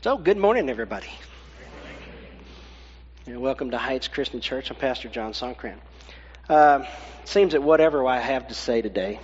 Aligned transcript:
So, 0.00 0.16
good 0.16 0.36
morning, 0.36 0.70
everybody. 0.70 1.08
And 3.26 3.40
welcome 3.40 3.72
to 3.72 3.78
Heights 3.78 4.06
Christian 4.06 4.40
Church. 4.40 4.70
I'm 4.70 4.76
Pastor 4.76 5.08
John 5.08 5.32
Sonkran. 5.32 5.74
Uh, 6.48 6.84
seems 7.24 7.50
that 7.50 7.64
whatever 7.64 8.06
I 8.06 8.20
have 8.20 8.46
to 8.46 8.54
say 8.54 8.80
today 8.80 9.18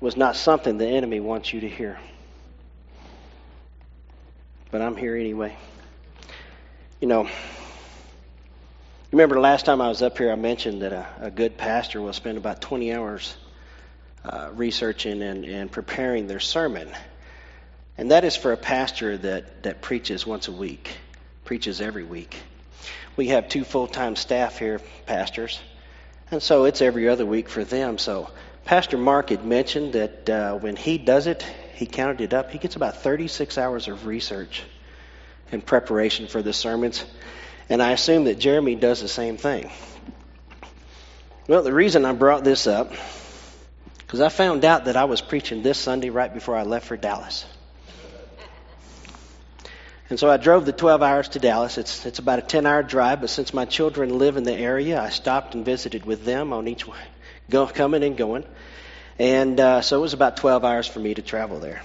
was 0.00 0.16
not 0.16 0.34
something 0.34 0.78
the 0.78 0.88
enemy 0.88 1.20
wants 1.20 1.52
you 1.52 1.60
to 1.60 1.68
hear. 1.68 2.00
But 4.72 4.82
I'm 4.82 4.96
here 4.96 5.14
anyway. 5.14 5.56
You 7.00 7.06
know, 7.06 7.28
remember 9.12 9.36
the 9.36 9.42
last 9.42 9.64
time 9.64 9.80
I 9.80 9.90
was 9.90 10.02
up 10.02 10.18
here, 10.18 10.32
I 10.32 10.34
mentioned 10.34 10.82
that 10.82 10.92
a, 10.92 11.06
a 11.20 11.30
good 11.30 11.56
pastor 11.56 12.02
will 12.02 12.12
spend 12.12 12.36
about 12.36 12.60
20 12.60 12.92
hours 12.92 13.36
uh, 14.24 14.50
researching 14.54 15.22
and, 15.22 15.44
and 15.44 15.70
preparing 15.70 16.26
their 16.26 16.40
sermon. 16.40 16.88
And 17.98 18.10
that 18.10 18.24
is 18.24 18.36
for 18.36 18.52
a 18.52 18.56
pastor 18.56 19.16
that, 19.18 19.64
that 19.64 19.82
preaches 19.82 20.26
once 20.26 20.48
a 20.48 20.52
week, 20.52 20.96
preaches 21.44 21.80
every 21.80 22.04
week. 22.04 22.36
We 23.16 23.28
have 23.28 23.48
two 23.48 23.64
full 23.64 23.86
time 23.86 24.16
staff 24.16 24.58
here, 24.58 24.80
pastors, 25.06 25.60
and 26.30 26.42
so 26.42 26.64
it's 26.64 26.80
every 26.80 27.08
other 27.08 27.26
week 27.26 27.50
for 27.50 27.62
them. 27.62 27.98
So 27.98 28.30
Pastor 28.64 28.96
Mark 28.96 29.28
had 29.28 29.44
mentioned 29.44 29.92
that 29.92 30.30
uh, 30.30 30.54
when 30.54 30.76
he 30.76 30.96
does 30.96 31.26
it, 31.26 31.42
he 31.74 31.86
counted 31.86 32.20
it 32.22 32.32
up, 32.32 32.50
he 32.50 32.58
gets 32.58 32.76
about 32.76 33.02
36 33.02 33.58
hours 33.58 33.88
of 33.88 34.06
research 34.06 34.62
in 35.50 35.60
preparation 35.60 36.28
for 36.28 36.40
the 36.40 36.52
sermons. 36.52 37.04
And 37.68 37.82
I 37.82 37.92
assume 37.92 38.24
that 38.24 38.38
Jeremy 38.38 38.76
does 38.76 39.00
the 39.02 39.08
same 39.08 39.36
thing. 39.36 39.70
Well, 41.48 41.62
the 41.62 41.72
reason 41.72 42.04
I 42.04 42.12
brought 42.12 42.44
this 42.44 42.66
up, 42.66 42.92
because 43.98 44.20
I 44.20 44.28
found 44.28 44.64
out 44.64 44.86
that 44.86 44.96
I 44.96 45.04
was 45.04 45.20
preaching 45.20 45.62
this 45.62 45.78
Sunday 45.78 46.10
right 46.10 46.32
before 46.32 46.56
I 46.56 46.62
left 46.62 46.86
for 46.86 46.96
Dallas. 46.96 47.44
And 50.12 50.20
so 50.20 50.28
I 50.28 50.36
drove 50.36 50.66
the 50.66 50.74
12 50.74 51.00
hours 51.00 51.28
to 51.30 51.38
Dallas. 51.38 51.78
It's, 51.78 52.04
it's 52.04 52.18
about 52.18 52.38
a 52.38 52.42
10 52.42 52.66
hour 52.66 52.82
drive, 52.82 53.22
but 53.22 53.30
since 53.30 53.54
my 53.54 53.64
children 53.64 54.18
live 54.18 54.36
in 54.36 54.44
the 54.44 54.52
area, 54.52 55.00
I 55.00 55.08
stopped 55.08 55.54
and 55.54 55.64
visited 55.64 56.04
with 56.04 56.26
them 56.26 56.52
on 56.52 56.68
each 56.68 56.84
go, 57.48 57.66
coming 57.66 58.04
and 58.04 58.14
going. 58.14 58.44
And 59.18 59.58
uh, 59.58 59.80
so 59.80 59.96
it 59.96 60.02
was 60.02 60.12
about 60.12 60.36
12 60.36 60.66
hours 60.66 60.86
for 60.86 61.00
me 61.00 61.14
to 61.14 61.22
travel 61.22 61.60
there. 61.60 61.80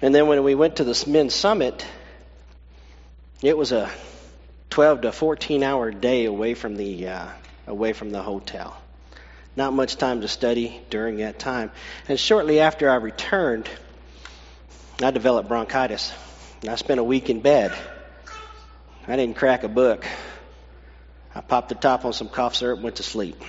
And 0.00 0.14
then 0.14 0.28
when 0.28 0.44
we 0.44 0.54
went 0.54 0.76
to 0.76 0.84
the 0.84 1.04
men's 1.06 1.34
summit, 1.34 1.84
it 3.42 3.58
was 3.58 3.70
a 3.70 3.90
12 4.70 5.02
to 5.02 5.12
14 5.12 5.62
hour 5.62 5.90
day 5.90 6.24
away 6.24 6.54
from 6.54 6.74
the 6.76 7.08
uh, 7.08 7.28
away 7.66 7.92
from 7.92 8.12
the 8.12 8.22
hotel. 8.22 8.74
Not 9.56 9.74
much 9.74 9.96
time 9.96 10.22
to 10.22 10.28
study 10.28 10.80
during 10.88 11.18
that 11.18 11.38
time. 11.38 11.70
And 12.08 12.18
shortly 12.18 12.60
after 12.60 12.88
I 12.88 12.94
returned, 12.94 13.68
I 15.02 15.10
developed 15.10 15.50
bronchitis. 15.50 16.14
I 16.64 16.74
spent 16.76 17.00
a 17.00 17.04
week 17.04 17.28
in 17.28 17.40
bed. 17.40 17.76
I 19.06 19.16
didn't 19.16 19.36
crack 19.36 19.62
a 19.62 19.68
book. 19.68 20.06
I 21.34 21.40
popped 21.40 21.68
the 21.68 21.74
top 21.74 22.04
on 22.04 22.12
some 22.12 22.28
cough 22.28 22.56
syrup 22.56 22.78
and 22.78 22.84
went 22.84 22.96
to 22.96 23.02
sleep. 23.02 23.40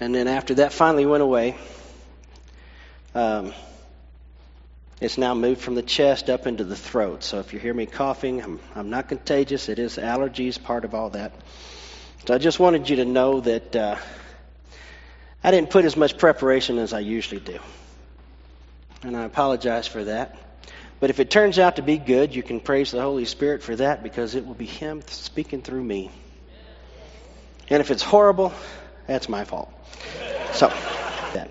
And 0.00 0.14
then 0.14 0.26
after 0.26 0.54
that 0.56 0.72
finally 0.72 1.06
went 1.06 1.22
away, 1.22 1.56
um, 3.14 3.54
it's 5.00 5.16
now 5.16 5.34
moved 5.34 5.60
from 5.60 5.74
the 5.74 5.82
chest 5.82 6.28
up 6.28 6.46
into 6.46 6.64
the 6.64 6.76
throat. 6.76 7.22
So 7.22 7.38
if 7.38 7.52
you 7.52 7.60
hear 7.60 7.72
me 7.72 7.86
coughing, 7.86 8.42
I'm, 8.42 8.60
I'm 8.74 8.90
not 8.90 9.08
contagious. 9.08 9.68
It 9.68 9.78
is 9.78 9.96
allergies, 9.96 10.62
part 10.62 10.84
of 10.84 10.94
all 10.94 11.10
that. 11.10 11.32
So 12.26 12.34
I 12.34 12.38
just 12.38 12.58
wanted 12.58 12.90
you 12.90 12.96
to 12.96 13.04
know 13.04 13.40
that 13.40 13.76
uh, 13.76 13.96
I 15.44 15.50
didn't 15.50 15.70
put 15.70 15.84
as 15.84 15.96
much 15.96 16.18
preparation 16.18 16.78
as 16.78 16.92
I 16.92 16.98
usually 16.98 17.40
do. 17.40 17.58
And 19.02 19.16
I 19.16 19.24
apologize 19.24 19.86
for 19.86 20.04
that. 20.04 20.36
But 20.98 21.10
if 21.10 21.20
it 21.20 21.30
turns 21.30 21.58
out 21.58 21.76
to 21.76 21.82
be 21.82 21.98
good, 21.98 22.34
you 22.34 22.42
can 22.42 22.60
praise 22.60 22.90
the 22.90 23.02
Holy 23.02 23.26
Spirit 23.26 23.62
for 23.62 23.76
that 23.76 24.02
because 24.02 24.34
it 24.34 24.46
will 24.46 24.54
be 24.54 24.66
Him 24.66 25.02
speaking 25.08 25.62
through 25.62 25.82
me. 25.82 26.10
And 27.68 27.80
if 27.80 27.90
it's 27.90 28.02
horrible, 28.02 28.52
that's 29.06 29.28
my 29.28 29.44
fault. 29.44 29.72
So, 30.52 30.68
that. 31.34 31.50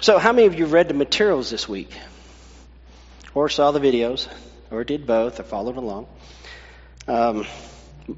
So, 0.00 0.18
how 0.18 0.32
many 0.32 0.46
of 0.46 0.58
you 0.58 0.66
read 0.66 0.88
the 0.88 0.94
materials 0.94 1.50
this 1.50 1.68
week? 1.68 1.92
Or 3.34 3.48
saw 3.48 3.70
the 3.70 3.80
videos? 3.80 4.28
Or 4.70 4.82
did 4.82 5.06
both? 5.06 5.38
Or 5.38 5.44
followed 5.44 5.76
along? 5.76 6.06
Um, 7.06 7.46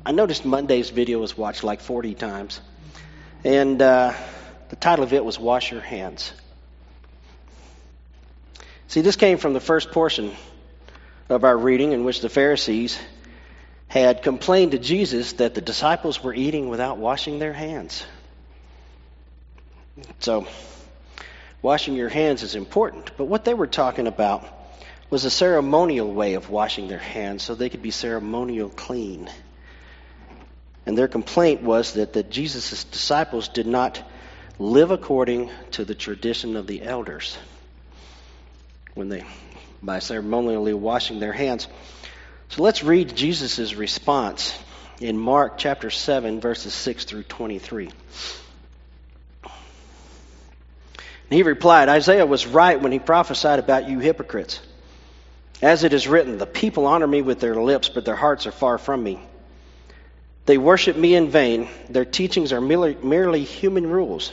I 0.06 0.12
noticed 0.12 0.44
Monday's 0.44 0.90
video 0.90 1.18
was 1.18 1.36
watched 1.36 1.64
like 1.64 1.80
40 1.80 2.14
times. 2.14 2.60
And 3.44 3.82
uh, 3.82 4.14
the 4.70 4.76
title 4.76 5.04
of 5.04 5.12
it 5.12 5.24
was 5.24 5.38
Wash 5.38 5.72
Your 5.72 5.80
Hands. 5.80 6.32
See, 8.92 9.00
this 9.00 9.16
came 9.16 9.38
from 9.38 9.54
the 9.54 9.58
first 9.60 9.90
portion 9.90 10.32
of 11.30 11.44
our 11.44 11.56
reading 11.56 11.92
in 11.92 12.04
which 12.04 12.20
the 12.20 12.28
Pharisees 12.28 12.98
had 13.88 14.22
complained 14.22 14.72
to 14.72 14.78
Jesus 14.78 15.32
that 15.34 15.54
the 15.54 15.62
disciples 15.62 16.22
were 16.22 16.34
eating 16.34 16.68
without 16.68 16.98
washing 16.98 17.38
their 17.38 17.54
hands. 17.54 18.04
So, 20.18 20.46
washing 21.62 21.94
your 21.94 22.10
hands 22.10 22.42
is 22.42 22.54
important. 22.54 23.12
But 23.16 23.28
what 23.28 23.46
they 23.46 23.54
were 23.54 23.66
talking 23.66 24.06
about 24.06 24.46
was 25.08 25.24
a 25.24 25.30
ceremonial 25.30 26.12
way 26.12 26.34
of 26.34 26.50
washing 26.50 26.88
their 26.88 26.98
hands 26.98 27.42
so 27.42 27.54
they 27.54 27.70
could 27.70 27.80
be 27.80 27.92
ceremonial 27.92 28.68
clean. 28.68 29.30
And 30.84 30.98
their 30.98 31.08
complaint 31.08 31.62
was 31.62 31.94
that, 31.94 32.12
that 32.12 32.28
Jesus' 32.28 32.84
disciples 32.84 33.48
did 33.48 33.66
not 33.66 34.06
live 34.58 34.90
according 34.90 35.50
to 35.70 35.86
the 35.86 35.94
tradition 35.94 36.56
of 36.56 36.66
the 36.66 36.82
elders 36.82 37.38
when 38.94 39.08
they 39.08 39.24
by 39.82 39.98
ceremonially 39.98 40.74
washing 40.74 41.18
their 41.18 41.32
hands. 41.32 41.66
So 42.50 42.62
let's 42.62 42.84
read 42.84 43.16
Jesus' 43.16 43.74
response 43.74 44.56
in 45.00 45.18
Mark 45.18 45.58
chapter 45.58 45.90
7, 45.90 46.40
verses 46.40 46.72
6 46.74 47.04
through 47.04 47.24
23. 47.24 47.90
And 49.44 49.52
he 51.30 51.42
replied, 51.42 51.88
Isaiah 51.88 52.26
was 52.26 52.46
right 52.46 52.80
when 52.80 52.92
he 52.92 52.98
prophesied 52.98 53.58
about 53.58 53.88
you 53.88 53.98
hypocrites. 53.98 54.60
As 55.62 55.82
it 55.82 55.92
is 55.92 56.06
written, 56.06 56.38
the 56.38 56.46
people 56.46 56.86
honor 56.86 57.06
me 57.06 57.22
with 57.22 57.40
their 57.40 57.56
lips, 57.56 57.88
but 57.88 58.04
their 58.04 58.16
hearts 58.16 58.46
are 58.46 58.52
far 58.52 58.78
from 58.78 59.02
me. 59.02 59.18
They 60.44 60.58
worship 60.58 60.96
me 60.96 61.14
in 61.14 61.30
vain. 61.30 61.68
Their 61.88 62.04
teachings 62.04 62.52
are 62.52 62.60
merely, 62.60 62.96
merely 63.02 63.44
human 63.44 63.86
rules. 63.86 64.32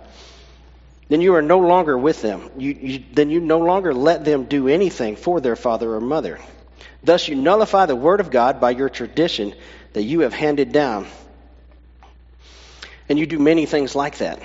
then 1.11 1.19
you 1.19 1.35
are 1.35 1.41
no 1.41 1.59
longer 1.59 1.97
with 1.97 2.21
them. 2.21 2.49
You, 2.57 2.71
you, 2.71 3.03
then 3.11 3.29
you 3.29 3.41
no 3.41 3.59
longer 3.59 3.93
let 3.93 4.23
them 4.23 4.45
do 4.45 4.69
anything 4.69 5.17
for 5.17 5.41
their 5.41 5.57
father 5.57 5.93
or 5.93 5.99
mother. 5.99 6.39
Thus 7.03 7.27
you 7.27 7.35
nullify 7.35 7.85
the 7.85 7.97
word 7.97 8.21
of 8.21 8.31
God 8.31 8.61
by 8.61 8.71
your 8.71 8.87
tradition 8.87 9.53
that 9.91 10.03
you 10.03 10.21
have 10.21 10.33
handed 10.33 10.71
down. 10.71 11.07
And 13.09 13.19
you 13.19 13.25
do 13.25 13.39
many 13.39 13.65
things 13.65 13.93
like 13.93 14.19
that. 14.19 14.41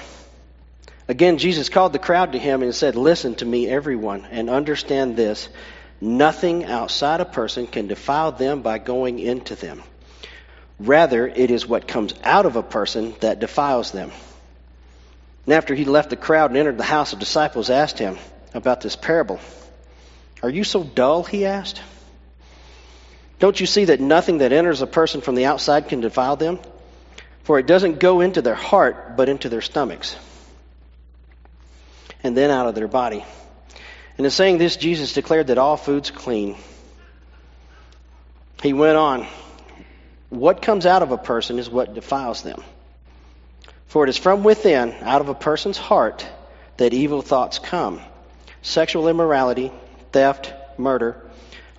Again, 1.06 1.38
Jesus 1.38 1.68
called 1.68 1.92
the 1.92 2.00
crowd 2.00 2.32
to 2.32 2.38
him 2.40 2.64
and 2.64 2.74
said, 2.74 2.96
Listen 2.96 3.36
to 3.36 3.44
me, 3.44 3.68
everyone, 3.68 4.24
and 4.24 4.50
understand 4.50 5.16
this. 5.16 5.48
Nothing 6.00 6.64
outside 6.64 7.20
a 7.20 7.24
person 7.24 7.68
can 7.68 7.86
defile 7.86 8.32
them 8.32 8.62
by 8.62 8.78
going 8.78 9.20
into 9.20 9.54
them. 9.54 9.84
Rather, 10.80 11.28
it 11.28 11.52
is 11.52 11.64
what 11.64 11.86
comes 11.86 12.12
out 12.24 12.44
of 12.44 12.56
a 12.56 12.62
person 12.64 13.14
that 13.20 13.38
defiles 13.38 13.92
them. 13.92 14.10
And 15.46 15.54
after 15.54 15.74
he 15.74 15.84
left 15.84 16.10
the 16.10 16.16
crowd 16.16 16.50
and 16.50 16.58
entered 16.58 16.76
the 16.76 16.84
house, 16.84 17.12
the 17.12 17.16
disciples 17.16 17.70
asked 17.70 17.98
him 17.98 18.18
about 18.52 18.80
this 18.80 18.96
parable. 18.96 19.38
Are 20.42 20.50
you 20.50 20.64
so 20.64 20.82
dull? 20.82 21.22
He 21.22 21.46
asked. 21.46 21.80
Don't 23.38 23.58
you 23.58 23.66
see 23.66 23.86
that 23.86 24.00
nothing 24.00 24.38
that 24.38 24.52
enters 24.52 24.82
a 24.82 24.86
person 24.86 25.20
from 25.20 25.34
the 25.36 25.44
outside 25.44 25.88
can 25.88 26.00
defile 26.00 26.36
them? 26.36 26.58
For 27.44 27.60
it 27.60 27.66
doesn't 27.66 28.00
go 28.00 28.20
into 28.20 28.42
their 28.42 28.56
heart, 28.56 29.16
but 29.16 29.28
into 29.28 29.48
their 29.48 29.60
stomachs, 29.60 30.16
and 32.24 32.36
then 32.36 32.50
out 32.50 32.66
of 32.66 32.74
their 32.74 32.88
body. 32.88 33.24
And 34.16 34.24
in 34.24 34.32
saying 34.32 34.58
this, 34.58 34.76
Jesus 34.76 35.12
declared 35.12 35.46
that 35.48 35.58
all 35.58 35.76
food's 35.76 36.10
clean. 36.10 36.56
He 38.62 38.72
went 38.72 38.96
on, 38.96 39.28
What 40.28 40.60
comes 40.60 40.86
out 40.86 41.02
of 41.02 41.12
a 41.12 41.18
person 41.18 41.60
is 41.60 41.70
what 41.70 41.94
defiles 41.94 42.42
them. 42.42 42.64
For 43.86 44.04
it 44.04 44.10
is 44.10 44.18
from 44.18 44.44
within, 44.44 44.92
out 45.02 45.20
of 45.20 45.28
a 45.28 45.34
person's 45.34 45.78
heart, 45.78 46.26
that 46.76 46.92
evil 46.92 47.22
thoughts 47.22 47.58
come 47.58 48.00
sexual 48.62 49.08
immorality, 49.08 49.70
theft, 50.10 50.52
murder, 50.76 51.16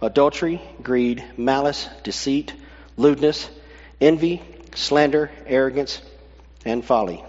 adultery, 0.01 0.61
greed, 0.81 1.23
malice, 1.37 1.87
deceit, 2.03 2.53
lewdness, 2.95 3.49
envy, 3.99 4.41
slander, 4.73 5.29
arrogance, 5.45 6.01
and 6.65 6.85
folly. 6.85 7.23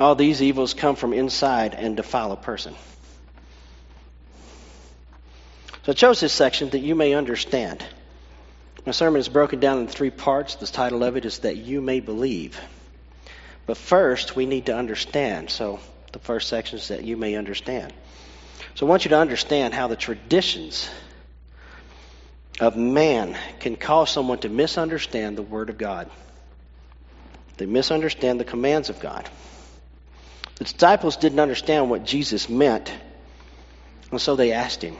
All 0.00 0.14
these 0.14 0.42
evils 0.42 0.74
come 0.74 0.96
from 0.96 1.12
inside 1.12 1.74
and 1.74 1.96
defile 1.96 2.32
a 2.32 2.36
person. 2.36 2.74
So 5.84 5.92
I 5.92 5.94
chose 5.94 6.20
this 6.20 6.32
section 6.32 6.70
that 6.70 6.78
you 6.78 6.94
may 6.94 7.12
understand. 7.12 7.84
My 8.86 8.92
sermon 8.92 9.20
is 9.20 9.28
broken 9.28 9.60
down 9.60 9.80
in 9.80 9.86
three 9.86 10.10
parts. 10.10 10.56
The 10.56 10.66
title 10.66 11.04
of 11.04 11.16
it 11.16 11.24
is 11.24 11.40
That 11.40 11.56
You 11.56 11.80
May 11.80 12.00
Believe. 12.00 12.58
But 13.66 13.76
first, 13.76 14.36
we 14.36 14.46
need 14.46 14.66
to 14.66 14.76
understand. 14.76 15.50
So 15.50 15.80
the 16.12 16.18
first 16.18 16.48
section 16.48 16.78
is 16.78 16.88
That 16.88 17.04
You 17.04 17.16
May 17.16 17.36
Understand. 17.36 17.92
So 18.74 18.86
I 18.86 18.90
want 18.90 19.04
you 19.04 19.10
to 19.10 19.18
understand 19.18 19.72
how 19.72 19.88
the 19.88 19.96
traditions 19.96 20.88
of 22.60 22.76
man 22.76 23.36
can 23.60 23.76
cause 23.76 24.10
someone 24.10 24.38
to 24.38 24.48
misunderstand 24.48 25.36
the 25.36 25.42
Word 25.42 25.70
of 25.70 25.78
God. 25.78 26.10
They 27.56 27.66
misunderstand 27.66 28.40
the 28.40 28.44
commands 28.44 28.90
of 28.90 29.00
God. 29.00 29.28
The 30.56 30.64
disciples 30.64 31.16
didn't 31.16 31.40
understand 31.40 31.90
what 31.90 32.04
Jesus 32.04 32.48
meant, 32.48 32.92
and 34.10 34.20
so 34.20 34.36
they 34.36 34.52
asked 34.52 34.82
him. 34.82 34.96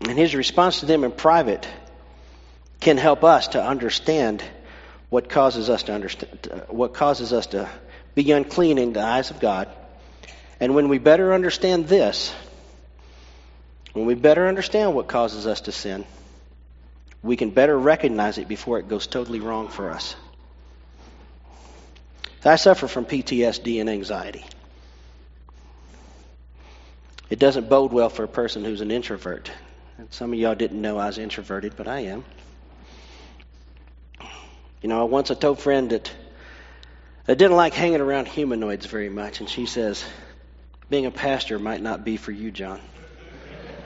And 0.00 0.16
his 0.16 0.34
response 0.34 0.80
to 0.80 0.86
them 0.86 1.04
in 1.04 1.12
private 1.12 1.68
can 2.80 2.96
help 2.96 3.24
us 3.24 3.48
to 3.48 3.62
understand 3.62 4.42
what 5.10 5.28
causes 5.28 5.68
us 5.68 5.82
to 5.84 5.92
understand 5.92 6.64
what 6.68 6.94
causes 6.94 7.32
us 7.32 7.48
to 7.48 7.68
be 8.14 8.30
unclean 8.32 8.78
in 8.78 8.92
the 8.92 9.02
eyes 9.02 9.30
of 9.30 9.40
God. 9.40 9.68
And 10.60 10.74
when 10.74 10.88
we 10.88 10.98
better 10.98 11.34
understand 11.34 11.88
this, 11.88 12.32
when 13.92 14.06
we 14.06 14.14
better 14.14 14.46
understand 14.46 14.94
what 14.94 15.08
causes 15.08 15.46
us 15.46 15.62
to 15.62 15.72
sin, 15.72 16.04
we 17.22 17.36
can 17.36 17.50
better 17.50 17.78
recognize 17.78 18.38
it 18.38 18.48
before 18.48 18.78
it 18.78 18.88
goes 18.88 19.06
totally 19.06 19.40
wrong 19.40 19.68
for 19.68 19.90
us. 19.90 20.14
I 22.44 22.56
suffer 22.56 22.88
from 22.88 23.04
PTSD 23.04 23.80
and 23.80 23.90
anxiety. 23.90 24.44
It 27.28 27.38
doesn't 27.38 27.68
bode 27.68 27.92
well 27.92 28.08
for 28.08 28.24
a 28.24 28.28
person 28.28 28.64
who's 28.64 28.80
an 28.80 28.90
introvert. 28.90 29.50
some 30.10 30.32
of 30.32 30.38
y'all 30.38 30.54
didn't 30.54 30.80
know 30.80 30.98
I 30.98 31.06
was 31.06 31.18
introverted, 31.18 31.74
but 31.76 31.86
I 31.86 32.00
am. 32.00 32.24
You 34.82 34.88
know, 34.88 35.04
once 35.06 35.30
I 35.30 35.34
told 35.34 35.58
a 35.58 35.60
friend 35.60 35.90
that 35.90 36.10
I 37.28 37.34
didn't 37.34 37.56
like 37.56 37.74
hanging 37.74 38.00
around 38.00 38.28
humanoids 38.28 38.86
very 38.86 39.10
much, 39.10 39.40
and 39.40 39.48
she 39.48 39.66
says, 39.66 40.04
being 40.88 41.06
a 41.06 41.10
pastor 41.10 41.58
might 41.58 41.82
not 41.82 42.04
be 42.04 42.16
for 42.16 42.32
you, 42.32 42.50
John. 42.50 42.80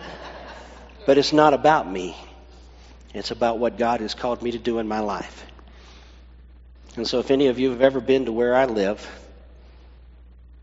but 1.06 1.18
it's 1.18 1.32
not 1.32 1.52
about 1.52 1.90
me. 1.90 2.16
It's 3.12 3.30
about 3.30 3.58
what 3.58 3.76
God 3.76 4.00
has 4.00 4.14
called 4.14 4.42
me 4.42 4.52
to 4.52 4.58
do 4.58 4.78
in 4.78 4.88
my 4.88 5.00
life. 5.00 5.44
And 6.96 7.06
so, 7.06 7.18
if 7.18 7.30
any 7.30 7.48
of 7.48 7.58
you 7.58 7.70
have 7.70 7.82
ever 7.82 8.00
been 8.00 8.26
to 8.26 8.32
where 8.32 8.54
I 8.54 8.64
live, 8.66 9.06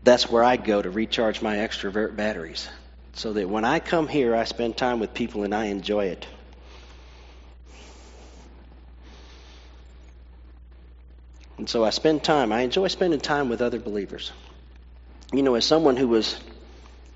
that's 0.02 0.30
where 0.30 0.42
I 0.42 0.56
go 0.56 0.80
to 0.80 0.90
recharge 0.90 1.42
my 1.42 1.56
extrovert 1.56 2.16
batteries. 2.16 2.68
So 3.14 3.32
that 3.34 3.48
when 3.48 3.64
I 3.64 3.78
come 3.78 4.08
here, 4.08 4.34
I 4.34 4.44
spend 4.44 4.76
time 4.76 4.98
with 4.98 5.14
people 5.14 5.44
and 5.44 5.54
I 5.54 5.66
enjoy 5.66 6.06
it. 6.06 6.26
And 11.62 11.70
so 11.70 11.84
I 11.84 11.90
spend 11.90 12.24
time, 12.24 12.50
I 12.50 12.62
enjoy 12.62 12.88
spending 12.88 13.20
time 13.20 13.48
with 13.48 13.62
other 13.62 13.78
believers. 13.78 14.32
You 15.32 15.44
know, 15.44 15.54
as 15.54 15.64
someone 15.64 15.96
who 15.96 16.08
was 16.08 16.36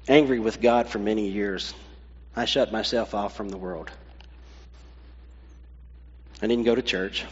angry 0.07 0.39
with 0.39 0.61
God 0.61 0.89
for 0.89 1.01
many 1.01 1.31
years, 1.31 1.75
I 2.37 2.45
shut 2.45 2.71
myself 2.71 3.13
off 3.13 3.35
from 3.35 3.49
the 3.49 3.57
world. 3.57 3.91
I 6.41 6.47
didn't 6.47 6.63
go 6.63 6.77
to 6.77 6.81
church. 6.81 7.25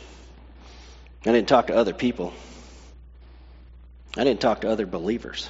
I 1.24 1.30
didn't 1.30 1.46
talk 1.46 1.68
to 1.68 1.76
other 1.76 1.92
people. 1.92 2.34
I 4.18 4.24
didn't 4.24 4.40
talk 4.40 4.62
to 4.62 4.68
other 4.68 4.84
believers. 4.84 5.48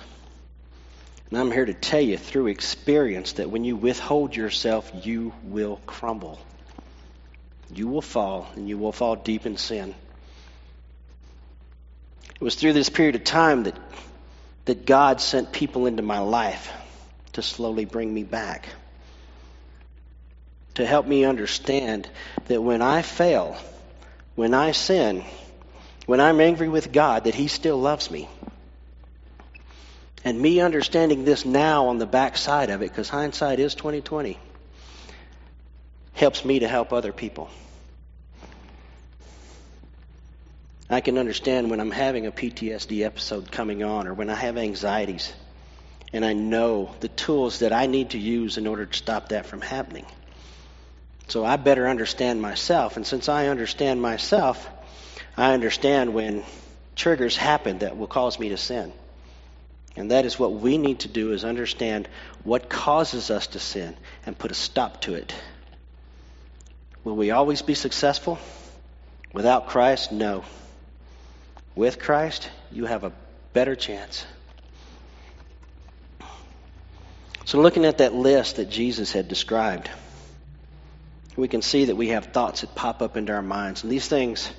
And 1.30 1.38
I'm 1.38 1.50
here 1.50 1.64
to 1.64 1.72
tell 1.72 2.02
you 2.02 2.18
through 2.18 2.48
experience 2.48 3.32
that 3.32 3.48
when 3.48 3.64
you 3.64 3.74
withhold 3.74 4.36
yourself, 4.36 4.92
you 5.02 5.32
will 5.42 5.80
crumble. 5.86 6.38
You 7.72 7.88
will 7.88 8.02
fall, 8.02 8.48
and 8.54 8.68
you 8.68 8.76
will 8.76 8.92
fall 8.92 9.16
deep 9.16 9.46
in 9.46 9.56
sin. 9.56 9.94
It 12.34 12.42
was 12.42 12.54
through 12.54 12.72
this 12.72 12.88
period 12.88 13.14
of 13.14 13.24
time 13.24 13.64
that, 13.64 13.78
that 14.64 14.86
God 14.86 15.20
sent 15.20 15.52
people 15.52 15.86
into 15.86 16.02
my 16.02 16.18
life 16.18 16.72
to 17.34 17.42
slowly 17.42 17.84
bring 17.84 18.12
me 18.12 18.24
back 18.24 18.68
to 20.74 20.84
help 20.84 21.06
me 21.06 21.24
understand 21.24 22.08
that 22.46 22.60
when 22.60 22.82
I 22.82 23.02
fail, 23.02 23.56
when 24.34 24.54
I 24.54 24.72
sin, 24.72 25.24
when 26.06 26.20
I'm 26.20 26.40
angry 26.40 26.68
with 26.68 26.92
God, 26.92 27.24
that 27.24 27.34
He 27.34 27.48
still 27.48 27.78
loves 27.78 28.10
me. 28.10 28.28
And 30.24 30.40
me 30.40 30.60
understanding 30.60 31.24
this 31.24 31.44
now 31.44 31.86
on 31.86 31.98
the 31.98 32.06
backside 32.06 32.70
of 32.70 32.82
it, 32.82 32.88
because 32.88 33.08
hindsight 33.08 33.60
is 33.60 33.74
2020, 33.74 34.38
helps 36.14 36.44
me 36.44 36.60
to 36.60 36.68
help 36.68 36.92
other 36.92 37.12
people. 37.12 37.50
I 40.94 41.00
can 41.00 41.18
understand 41.18 41.70
when 41.70 41.80
I'm 41.80 41.90
having 41.90 42.26
a 42.26 42.32
PTSD 42.32 43.04
episode 43.04 43.50
coming 43.50 43.82
on 43.82 44.06
or 44.06 44.14
when 44.14 44.30
I 44.30 44.36
have 44.36 44.56
anxieties 44.56 45.32
and 46.12 46.24
I 46.24 46.34
know 46.34 46.94
the 47.00 47.08
tools 47.08 47.58
that 47.58 47.72
I 47.72 47.86
need 47.86 48.10
to 48.10 48.18
use 48.18 48.58
in 48.58 48.68
order 48.68 48.86
to 48.86 48.96
stop 48.96 49.30
that 49.30 49.46
from 49.46 49.60
happening. 49.60 50.06
So 51.26 51.44
I 51.44 51.56
better 51.56 51.88
understand 51.88 52.40
myself. 52.40 52.96
And 52.96 53.04
since 53.04 53.28
I 53.28 53.48
understand 53.48 54.00
myself, 54.00 54.68
I 55.36 55.52
understand 55.52 56.14
when 56.14 56.44
triggers 56.94 57.36
happen 57.36 57.80
that 57.80 57.96
will 57.96 58.06
cause 58.06 58.38
me 58.38 58.50
to 58.50 58.56
sin. 58.56 58.92
And 59.96 60.12
that 60.12 60.24
is 60.24 60.38
what 60.38 60.52
we 60.52 60.78
need 60.78 61.00
to 61.00 61.08
do 61.08 61.32
is 61.32 61.44
understand 61.44 62.08
what 62.44 62.68
causes 62.70 63.32
us 63.32 63.48
to 63.48 63.58
sin 63.58 63.96
and 64.26 64.38
put 64.38 64.52
a 64.52 64.54
stop 64.54 65.00
to 65.02 65.14
it. 65.14 65.34
Will 67.02 67.16
we 67.16 67.32
always 67.32 67.62
be 67.62 67.74
successful? 67.74 68.38
Without 69.32 69.70
Christ, 69.70 70.12
no. 70.12 70.44
With 71.74 71.98
Christ, 71.98 72.50
you 72.70 72.86
have 72.86 73.04
a 73.04 73.12
better 73.52 73.74
chance. 73.74 74.24
So, 77.46 77.60
looking 77.60 77.84
at 77.84 77.98
that 77.98 78.14
list 78.14 78.56
that 78.56 78.70
Jesus 78.70 79.12
had 79.12 79.28
described, 79.28 79.90
we 81.36 81.48
can 81.48 81.62
see 81.62 81.86
that 81.86 81.96
we 81.96 82.08
have 82.08 82.26
thoughts 82.26 82.62
that 82.62 82.74
pop 82.74 83.02
up 83.02 83.16
into 83.16 83.32
our 83.32 83.42
minds. 83.42 83.82
And 83.82 83.92
these 83.92 84.06
things 84.06 84.50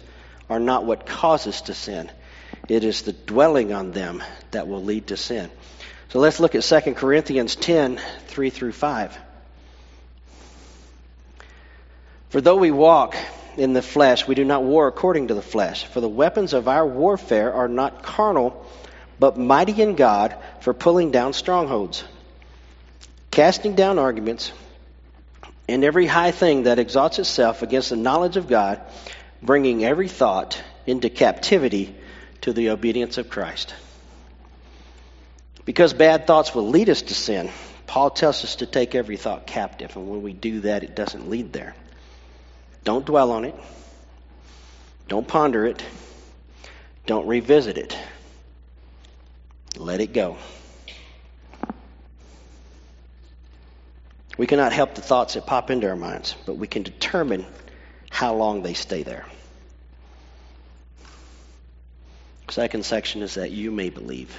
are 0.50 0.60
not 0.60 0.86
what 0.86 1.06
cause 1.06 1.48
us 1.48 1.62
to 1.62 1.74
sin, 1.74 2.12
it 2.68 2.84
is 2.84 3.04
the 3.04 3.14
dwelling 3.14 3.74
on 3.74 3.92
them 3.92 4.22
that 4.52 4.68
will 4.68 4.84
lead 4.84 5.08
to 5.08 5.18
sin. 5.18 5.50
So 6.10 6.20
let's 6.20 6.40
look 6.40 6.56
at 6.56 6.64
2 6.64 6.94
Corinthians 6.94 7.56
10 7.56 8.00
3 8.28 8.50
through 8.50 8.72
5. 8.74 9.18
For 12.30 12.42
though 12.42 12.58
we 12.58 12.72
walk 12.72 13.16
in 13.58 13.74
the 13.74 13.82
flesh, 13.82 14.28
we 14.28 14.36
do 14.36 14.44
not 14.46 14.64
war 14.64 14.88
according 14.88 15.28
to 15.28 15.34
the 15.34 15.42
flesh. 15.42 15.86
For 15.86 16.02
the 16.02 16.10
weapons 16.10 16.54
of 16.54 16.68
our 16.68 16.86
warfare 16.86 17.54
are 17.54 17.68
not 17.68 18.04
carnal, 18.04 18.66
but 19.20 19.38
mighty 19.38 19.82
in 19.82 19.96
God 19.96 20.36
for 20.62 20.74
pulling 20.74 21.12
down 21.12 21.34
strongholds, 21.34 22.04
casting 23.32 23.76
down 23.76 24.00
arguments 24.00 24.52
and 25.68 25.84
every 25.84 26.06
high 26.06 26.32
thing 26.32 26.64
that 26.64 26.80
exalts 26.80 27.20
itself 27.20 27.64
against 27.64 27.90
the 27.90 27.96
knowledge 27.96 28.38
of 28.38 28.48
God, 28.48 28.82
bringing 29.42 29.84
every 29.84 30.08
thought 30.08 30.62
into 30.86 31.10
captivity 31.10 31.96
to 32.42 32.54
the 32.54 32.70
obedience 32.70 33.18
of 33.18 33.30
Christ. 33.30 33.74
Because 35.66 35.94
bad 35.94 36.28
thoughts 36.28 36.54
will 36.54 36.70
lead 36.70 36.90
us 36.90 37.02
to 37.04 37.16
sin, 37.16 37.50
Paul 37.88 38.12
tells 38.12 38.44
us 38.44 38.58
to 38.58 38.68
take 38.68 38.94
every 38.94 39.18
thought 39.18 39.48
captive, 39.48 39.96
and 39.96 40.08
when 40.10 40.22
we 40.22 40.34
do 40.34 40.62
that, 40.62 40.84
it 40.84 40.96
doesn't 40.96 41.30
lead 41.30 41.52
there. 41.54 41.76
Don't 42.86 43.06
dwell 43.06 43.32
on 43.32 43.46
it. 43.46 43.56
Don't 45.08 45.28
ponder 45.28 45.66
it. 45.66 45.84
Don't 47.08 47.28
revisit 47.28 47.78
it. 47.78 47.98
Let 49.76 50.00
it 50.00 50.14
go. 50.14 50.38
We 54.38 54.48
cannot 54.48 54.72
help 54.72 54.96
the 54.96 55.02
thoughts 55.02 55.34
that 55.34 55.48
pop 55.48 55.72
into 55.72 55.90
our 55.90 55.96
minds, 55.96 56.36
but 56.46 56.58
we 56.58 56.68
can 56.68 56.84
determine 56.84 57.46
how 58.12 58.36
long 58.36 58.62
they 58.62 58.74
stay 58.76 59.02
there. 59.02 59.26
Second 62.50 62.86
section 62.86 63.24
is 63.24 63.36
that 63.36 63.52
you 63.52 63.72
may 63.72 63.90
believe. 63.90 64.38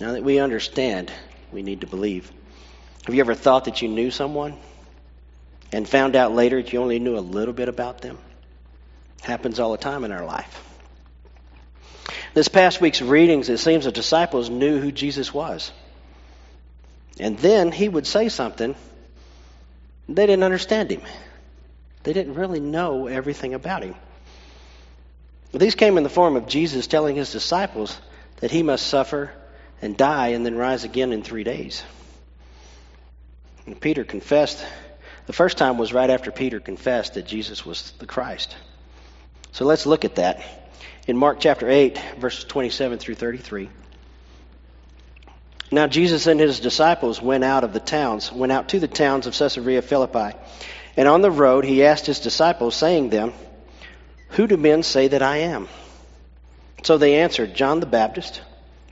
Now 0.00 0.12
that 0.12 0.24
we 0.24 0.38
understand, 0.38 1.12
we 1.52 1.62
need 1.62 1.82
to 1.82 1.86
believe. 1.86 2.32
Have 3.04 3.14
you 3.14 3.20
ever 3.20 3.34
thought 3.34 3.66
that 3.66 3.82
you 3.82 3.88
knew 3.88 4.10
someone 4.10 4.56
and 5.72 5.88
found 5.88 6.16
out 6.16 6.34
later 6.34 6.62
that 6.62 6.72
you 6.72 6.80
only 6.80 6.98
knew 6.98 7.16
a 7.16 7.20
little 7.20 7.54
bit 7.54 7.68
about 7.68 8.00
them? 8.00 8.18
happens 9.22 9.58
all 9.58 9.72
the 9.72 9.78
time 9.78 10.04
in 10.04 10.12
our 10.12 10.24
life. 10.24 10.64
This 12.34 12.48
past 12.48 12.80
week's 12.80 13.02
readings, 13.02 13.48
it 13.48 13.58
seems 13.58 13.84
the 13.84 13.92
disciples 13.92 14.48
knew 14.48 14.80
who 14.80 14.92
Jesus 14.92 15.32
was. 15.34 15.72
And 17.18 17.38
then 17.38 17.72
he 17.72 17.88
would 17.88 18.06
say 18.06 18.28
something 18.28 18.76
They 20.08 20.26
didn't 20.26 20.44
understand 20.44 20.90
him. 20.90 21.02
They 22.04 22.12
didn't 22.12 22.34
really 22.34 22.60
know 22.60 23.06
everything 23.08 23.54
about 23.54 23.82
him. 23.82 23.94
These 25.52 25.74
came 25.74 25.98
in 25.98 26.04
the 26.04 26.10
form 26.10 26.36
of 26.36 26.46
Jesus 26.46 26.86
telling 26.86 27.16
his 27.16 27.32
disciples 27.32 27.98
that 28.36 28.50
he 28.50 28.62
must 28.62 28.86
suffer 28.86 29.30
and 29.82 29.96
die 29.96 30.28
and 30.28 30.46
then 30.46 30.56
rise 30.56 30.84
again 30.84 31.12
in 31.12 31.22
three 31.22 31.44
days. 31.44 31.82
And 33.66 33.78
Peter 33.78 34.04
confessed. 34.04 34.64
The 35.28 35.34
first 35.34 35.58
time 35.58 35.76
was 35.76 35.92
right 35.92 36.08
after 36.08 36.32
Peter 36.32 36.58
confessed 36.58 37.12
that 37.12 37.26
Jesus 37.26 37.66
was 37.66 37.92
the 37.98 38.06
Christ. 38.06 38.56
So 39.52 39.66
let's 39.66 39.84
look 39.84 40.06
at 40.06 40.14
that. 40.14 40.42
In 41.06 41.18
Mark 41.18 41.38
chapter 41.38 41.68
8, 41.68 42.00
verses 42.18 42.44
27 42.44 42.98
through 42.98 43.16
33. 43.16 43.68
Now 45.70 45.86
Jesus 45.86 46.26
and 46.26 46.40
his 46.40 46.60
disciples 46.60 47.20
went 47.20 47.44
out 47.44 47.62
of 47.62 47.74
the 47.74 47.78
towns, 47.78 48.32
went 48.32 48.52
out 48.52 48.70
to 48.70 48.80
the 48.80 48.88
towns 48.88 49.26
of 49.26 49.34
Caesarea 49.34 49.82
Philippi. 49.82 50.34
And 50.96 51.06
on 51.06 51.20
the 51.20 51.30
road 51.30 51.66
he 51.66 51.84
asked 51.84 52.06
his 52.06 52.20
disciples, 52.20 52.74
saying 52.74 53.10
them, 53.10 53.34
Who 54.30 54.46
do 54.46 54.56
men 54.56 54.82
say 54.82 55.08
that 55.08 55.22
I 55.22 55.36
am? 55.52 55.68
So 56.84 56.96
they 56.96 57.16
answered, 57.16 57.54
John 57.54 57.80
the 57.80 57.86
Baptist, 57.86 58.40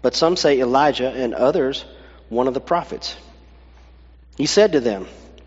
but 0.02 0.14
some 0.14 0.36
say 0.36 0.60
Elijah, 0.60 1.08
and 1.08 1.32
others 1.32 1.86
one 2.28 2.46
of 2.46 2.52
the 2.52 2.60
prophets. 2.60 3.16
He 4.36 4.44
said 4.44 4.72
to 4.72 4.80
them, 4.80 5.06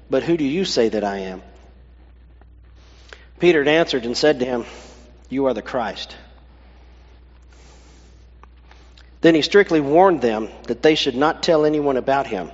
But 0.10 0.24
who 0.24 0.38
do 0.38 0.44
you 0.44 0.66
say 0.66 0.90
that 0.90 1.04
I 1.04 1.18
am? 1.20 1.42
Peter 3.40 3.68
answered 3.68 4.06
and 4.06 4.18
said 4.18 4.40
to 4.40 4.46
him, 4.46 4.66
You 5.30 5.46
are 5.46 5.54
the 5.54 5.62
Christ. 5.62 6.16
Then 9.22 9.36
he 9.36 9.42
strictly 9.42 9.82
warned 9.82 10.22
them 10.22 10.50
that 10.68 10.82
they 10.82 10.96
should 10.96 11.16
not 11.16 11.44
tell 11.44 11.66
anyone 11.66 11.98
about 11.98 12.28
him. 12.28 12.52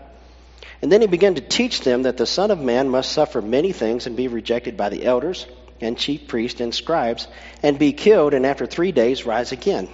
And 0.81 0.91
then 0.91 1.01
he 1.01 1.07
began 1.07 1.35
to 1.35 1.41
teach 1.41 1.81
them 1.81 2.03
that 2.03 2.17
the 2.17 2.25
Son 2.25 2.51
of 2.51 2.59
Man 2.59 2.89
must 2.89 3.11
suffer 3.11 3.41
many 3.41 3.71
things 3.71 4.07
and 4.07 4.15
be 4.15 4.27
rejected 4.27 4.75
by 4.75 4.89
the 4.89 5.05
elders 5.05 5.47
and 5.81 5.97
chief 5.97 6.27
priests 6.27 6.61
and 6.61 6.73
scribes 6.73 7.27
and 7.63 7.79
be 7.79 7.93
killed 7.93 8.33
and 8.33 8.45
after 8.45 8.65
three 8.65 8.91
days 8.91 9.25
rise 9.25 9.51
again. 9.51 9.87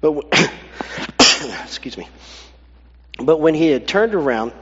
But 0.00 0.24
excuse 1.64 1.96
me. 1.96 2.08
But 3.18 3.38
when 3.38 3.54
he 3.54 3.68
had 3.68 3.86
turned 3.86 4.14
around 4.14 4.52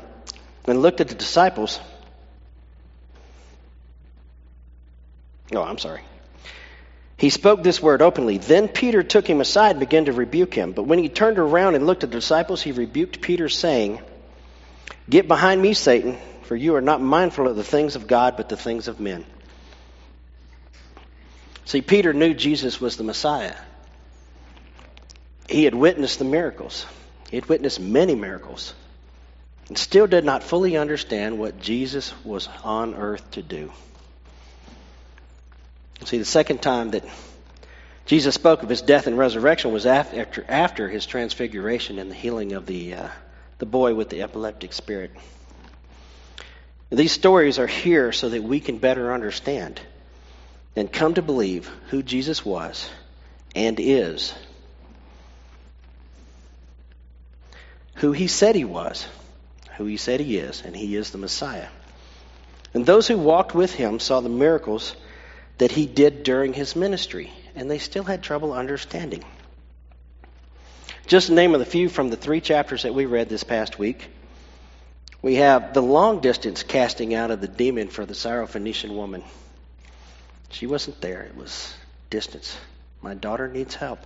and 0.66 0.80
looked 0.82 1.00
at 1.00 1.08
the 1.08 1.14
disciples, 1.14 1.80
oh, 5.52 5.62
I'm 5.62 5.78
sorry. 5.78 6.02
He 7.16 7.30
spoke 7.30 7.62
this 7.62 7.80
word 7.80 8.02
openly. 8.02 8.38
Then 8.38 8.66
Peter 8.66 9.04
took 9.04 9.28
him 9.28 9.40
aside 9.40 9.70
and 9.70 9.80
began 9.80 10.06
to 10.06 10.12
rebuke 10.12 10.54
him. 10.54 10.72
But 10.72 10.84
when 10.84 10.98
he 10.98 11.08
turned 11.08 11.38
around 11.38 11.76
and 11.76 11.86
looked 11.86 12.02
at 12.02 12.10
the 12.10 12.18
disciples, 12.18 12.62
he 12.62 12.72
rebuked 12.72 13.20
Peter, 13.20 13.48
saying, 13.48 14.00
Get 15.08 15.28
behind 15.28 15.62
me, 15.62 15.74
Satan, 15.74 16.18
for 16.42 16.56
you 16.56 16.74
are 16.74 16.80
not 16.80 17.00
mindful 17.00 17.46
of 17.46 17.54
the 17.54 17.64
things 17.64 17.94
of 17.94 18.06
God, 18.08 18.36
but 18.36 18.48
the 18.48 18.56
things 18.56 18.88
of 18.88 18.98
men. 18.98 19.24
See, 21.64 21.80
Peter 21.80 22.12
knew 22.12 22.34
Jesus 22.34 22.80
was 22.80 22.96
the 22.96 23.04
Messiah. 23.04 23.54
He 25.48 25.64
had 25.64 25.74
witnessed 25.74 26.18
the 26.18 26.24
miracles, 26.24 26.86
he 27.30 27.36
had 27.36 27.46
witnessed 27.46 27.78
many 27.78 28.14
miracles, 28.14 28.74
and 29.72 29.78
still 29.78 30.06
did 30.06 30.22
not 30.22 30.42
fully 30.42 30.76
understand 30.76 31.38
what 31.38 31.58
Jesus 31.58 32.12
was 32.26 32.46
on 32.62 32.94
earth 32.94 33.30
to 33.30 33.40
do. 33.40 33.72
See, 36.04 36.18
the 36.18 36.26
second 36.26 36.60
time 36.60 36.90
that 36.90 37.06
Jesus 38.04 38.34
spoke 38.34 38.62
of 38.62 38.68
his 38.68 38.82
death 38.82 39.06
and 39.06 39.16
resurrection 39.16 39.72
was 39.72 39.86
after, 39.86 40.44
after 40.46 40.90
his 40.90 41.06
transfiguration 41.06 41.98
and 41.98 42.10
the 42.10 42.14
healing 42.14 42.52
of 42.52 42.66
the, 42.66 42.92
uh, 42.92 43.08
the 43.60 43.64
boy 43.64 43.94
with 43.94 44.10
the 44.10 44.20
epileptic 44.20 44.74
spirit. 44.74 45.10
These 46.90 47.12
stories 47.12 47.58
are 47.58 47.66
here 47.66 48.12
so 48.12 48.28
that 48.28 48.42
we 48.42 48.60
can 48.60 48.76
better 48.76 49.10
understand 49.10 49.80
and 50.76 50.92
come 50.92 51.14
to 51.14 51.22
believe 51.22 51.66
who 51.88 52.02
Jesus 52.02 52.44
was 52.44 52.90
and 53.54 53.80
is, 53.80 54.34
who 57.94 58.12
he 58.12 58.26
said 58.26 58.54
he 58.54 58.66
was, 58.66 59.08
who 59.76 59.86
he 59.86 59.96
said 59.96 60.20
he 60.20 60.36
is, 60.36 60.62
and 60.64 60.76
he 60.76 60.96
is 60.96 61.10
the 61.10 61.18
Messiah. 61.18 61.68
And 62.74 62.86
those 62.86 63.06
who 63.06 63.18
walked 63.18 63.54
with 63.54 63.74
him 63.74 64.00
saw 64.00 64.20
the 64.20 64.28
miracles 64.28 64.96
that 65.58 65.72
he 65.72 65.86
did 65.86 66.22
during 66.22 66.52
his 66.52 66.74
ministry, 66.74 67.30
and 67.54 67.70
they 67.70 67.78
still 67.78 68.04
had 68.04 68.22
trouble 68.22 68.52
understanding. 68.52 69.24
Just 71.06 71.26
to 71.26 71.34
name 71.34 71.54
of 71.54 71.60
the 71.60 71.66
few 71.66 71.88
from 71.88 72.10
the 72.10 72.16
three 72.16 72.40
chapters 72.40 72.84
that 72.84 72.94
we 72.94 73.06
read 73.06 73.28
this 73.28 73.44
past 73.44 73.78
week, 73.78 74.08
we 75.20 75.36
have 75.36 75.74
the 75.74 75.82
long 75.82 76.20
distance 76.20 76.62
casting 76.62 77.14
out 77.14 77.30
of 77.30 77.40
the 77.40 77.48
demon 77.48 77.88
for 77.88 78.06
the 78.06 78.14
Syrophoenician 78.14 78.94
woman. 78.94 79.22
She 80.50 80.66
wasn't 80.66 81.00
there, 81.00 81.22
it 81.22 81.36
was 81.36 81.74
distance. 82.10 82.56
My 83.00 83.14
daughter 83.14 83.48
needs 83.48 83.74
help. 83.74 84.00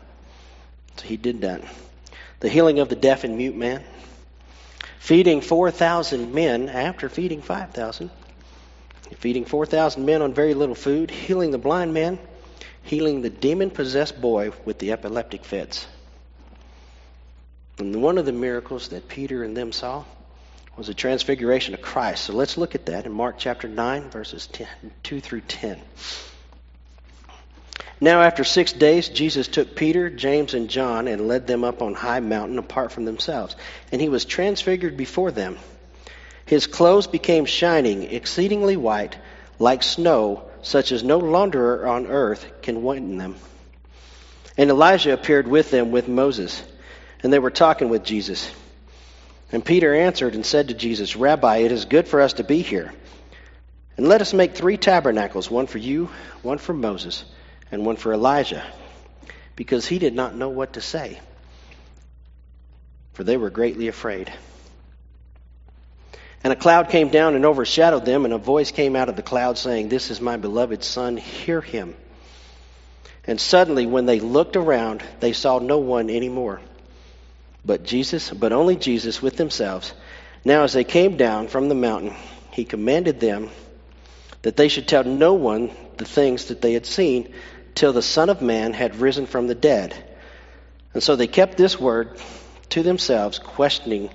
So 0.96 1.06
he 1.06 1.16
did 1.16 1.42
that. 1.42 1.62
The 2.40 2.48
healing 2.48 2.78
of 2.80 2.88
the 2.88 2.96
deaf 2.96 3.24
and 3.24 3.36
mute 3.36 3.56
man. 3.56 3.82
Feeding 5.06 5.40
4,000 5.40 6.34
men 6.34 6.68
after 6.68 7.08
feeding 7.08 7.40
5,000 7.40 8.10
feeding 9.18 9.44
4,000 9.44 10.04
men 10.04 10.20
on 10.20 10.34
very 10.34 10.52
little 10.52 10.74
food, 10.74 11.12
healing 11.12 11.52
the 11.52 11.58
blind 11.58 11.94
man, 11.94 12.18
healing 12.82 13.22
the 13.22 13.30
demon 13.30 13.70
possessed 13.70 14.20
boy 14.20 14.50
with 14.64 14.80
the 14.80 14.90
epileptic 14.90 15.44
fits. 15.44 15.86
And 17.78 18.02
one 18.02 18.18
of 18.18 18.26
the 18.26 18.32
miracles 18.32 18.88
that 18.88 19.08
Peter 19.08 19.44
and 19.44 19.56
them 19.56 19.70
saw 19.70 20.02
was 20.76 20.88
the 20.88 20.94
transfiguration 20.94 21.72
of 21.74 21.80
Christ. 21.80 22.24
So 22.24 22.32
let's 22.32 22.58
look 22.58 22.74
at 22.74 22.86
that 22.86 23.06
in 23.06 23.12
Mark 23.12 23.36
chapter 23.38 23.68
9, 23.68 24.10
verses 24.10 24.48
10, 24.48 24.66
2 25.04 25.20
through 25.20 25.42
10. 25.42 25.80
Now, 28.00 28.20
after 28.20 28.44
six 28.44 28.72
days, 28.72 29.08
Jesus 29.08 29.48
took 29.48 29.74
Peter, 29.74 30.10
James, 30.10 30.52
and 30.52 30.68
John 30.68 31.08
and 31.08 31.28
led 31.28 31.46
them 31.46 31.64
up 31.64 31.80
on 31.80 31.94
high 31.94 32.20
mountain 32.20 32.58
apart 32.58 32.92
from 32.92 33.06
themselves. 33.06 33.56
And 33.90 34.00
he 34.02 34.10
was 34.10 34.26
transfigured 34.26 34.96
before 34.96 35.30
them. 35.30 35.56
His 36.44 36.66
clothes 36.66 37.06
became 37.06 37.46
shining, 37.46 38.02
exceedingly 38.02 38.76
white, 38.76 39.16
like 39.58 39.82
snow, 39.82 40.44
such 40.62 40.92
as 40.92 41.02
no 41.02 41.18
launderer 41.18 41.88
on 41.88 42.06
earth 42.06 42.46
can 42.60 42.82
whiten 42.82 43.16
them. 43.16 43.36
And 44.58 44.70
Elijah 44.70 45.12
appeared 45.12 45.48
with 45.48 45.70
them 45.70 45.90
with 45.90 46.06
Moses, 46.06 46.62
and 47.22 47.32
they 47.32 47.38
were 47.38 47.50
talking 47.50 47.88
with 47.88 48.04
Jesus. 48.04 48.50
And 49.52 49.64
Peter 49.64 49.94
answered 49.94 50.34
and 50.34 50.44
said 50.44 50.68
to 50.68 50.74
Jesus, 50.74 51.16
Rabbi, 51.16 51.58
it 51.58 51.72
is 51.72 51.84
good 51.84 52.08
for 52.08 52.20
us 52.20 52.34
to 52.34 52.44
be 52.44 52.62
here. 52.62 52.92
And 53.96 54.08
let 54.08 54.20
us 54.20 54.34
make 54.34 54.54
three 54.54 54.76
tabernacles, 54.76 55.50
one 55.50 55.66
for 55.66 55.78
you, 55.78 56.10
one 56.42 56.58
for 56.58 56.74
Moses, 56.74 57.24
and 57.70 57.84
one 57.84 57.96
for 57.96 58.12
Elijah. 58.12 58.64
Because 59.54 59.86
he 59.86 59.98
did 59.98 60.14
not 60.14 60.36
know 60.36 60.50
what 60.50 60.74
to 60.74 60.80
say, 60.80 61.18
for 63.14 63.24
they 63.24 63.36
were 63.36 63.50
greatly 63.50 63.88
afraid. 63.88 64.32
And 66.44 66.52
a 66.52 66.56
cloud 66.56 66.90
came 66.90 67.08
down 67.08 67.34
and 67.34 67.44
overshadowed 67.44 68.04
them, 68.04 68.24
and 68.24 68.34
a 68.34 68.38
voice 68.38 68.70
came 68.70 68.94
out 68.94 69.08
of 69.08 69.16
the 69.16 69.22
cloud 69.22 69.56
saying, 69.56 69.88
This 69.88 70.10
is 70.10 70.20
my 70.20 70.36
beloved 70.36 70.84
Son, 70.84 71.16
hear 71.16 71.60
him. 71.60 71.94
And 73.26 73.40
suddenly, 73.40 73.86
when 73.86 74.06
they 74.06 74.20
looked 74.20 74.56
around, 74.56 75.02
they 75.20 75.32
saw 75.32 75.58
no 75.58 75.78
one 75.78 76.10
anymore 76.10 76.60
but 77.66 77.82
Jesus, 77.82 78.30
but 78.30 78.52
only 78.52 78.76
Jesus 78.76 79.20
with 79.20 79.36
themselves. 79.36 79.92
Now, 80.44 80.62
as 80.62 80.72
they 80.72 80.84
came 80.84 81.16
down 81.16 81.48
from 81.48 81.68
the 81.68 81.74
mountain, 81.74 82.14
he 82.52 82.64
commanded 82.64 83.18
them 83.18 83.50
that 84.42 84.56
they 84.56 84.68
should 84.68 84.86
tell 84.86 85.02
no 85.02 85.34
one 85.34 85.72
the 85.96 86.04
things 86.04 86.46
that 86.46 86.62
they 86.62 86.74
had 86.74 86.86
seen 86.86 87.34
till 87.76 87.92
the 87.92 88.02
Son 88.02 88.30
of 88.30 88.42
Man 88.42 88.72
had 88.72 88.96
risen 88.96 89.26
from 89.26 89.46
the 89.46 89.54
dead. 89.54 89.94
And 90.94 91.02
so 91.02 91.14
they 91.14 91.28
kept 91.28 91.56
this 91.56 91.78
word 91.78 92.18
to 92.70 92.82
themselves, 92.82 93.38
questioning 93.38 94.10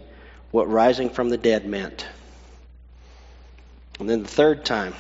what 0.50 0.70
rising 0.70 1.10
from 1.10 1.30
the 1.30 1.38
dead 1.38 1.66
meant. 1.66 2.06
And 4.00 4.10
then 4.10 4.24
the 4.24 4.28
third 4.28 4.66
time, 4.66 4.96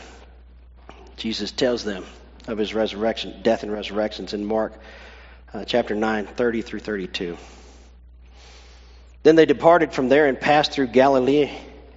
Jesus 1.17 1.51
tells 1.51 1.83
them 1.83 2.05
of 2.47 2.57
his 2.57 2.73
resurrection, 2.73 3.41
death 3.41 3.63
and 3.63 3.71
resurrections 3.71 4.33
in 4.33 4.45
Mark 4.45 4.73
uh, 5.53 5.65
chapter 5.65 5.95
9, 5.95 6.27
30 6.27 6.61
through 6.61 6.79
32. 6.79 7.37
Then 9.23 9.35
they 9.35 9.45
departed 9.45 9.91
from 9.91 10.07
there 10.07 10.27
and 10.27 10.39
passed 10.39 10.71
through 10.71 10.87
Galilee, 10.87 11.49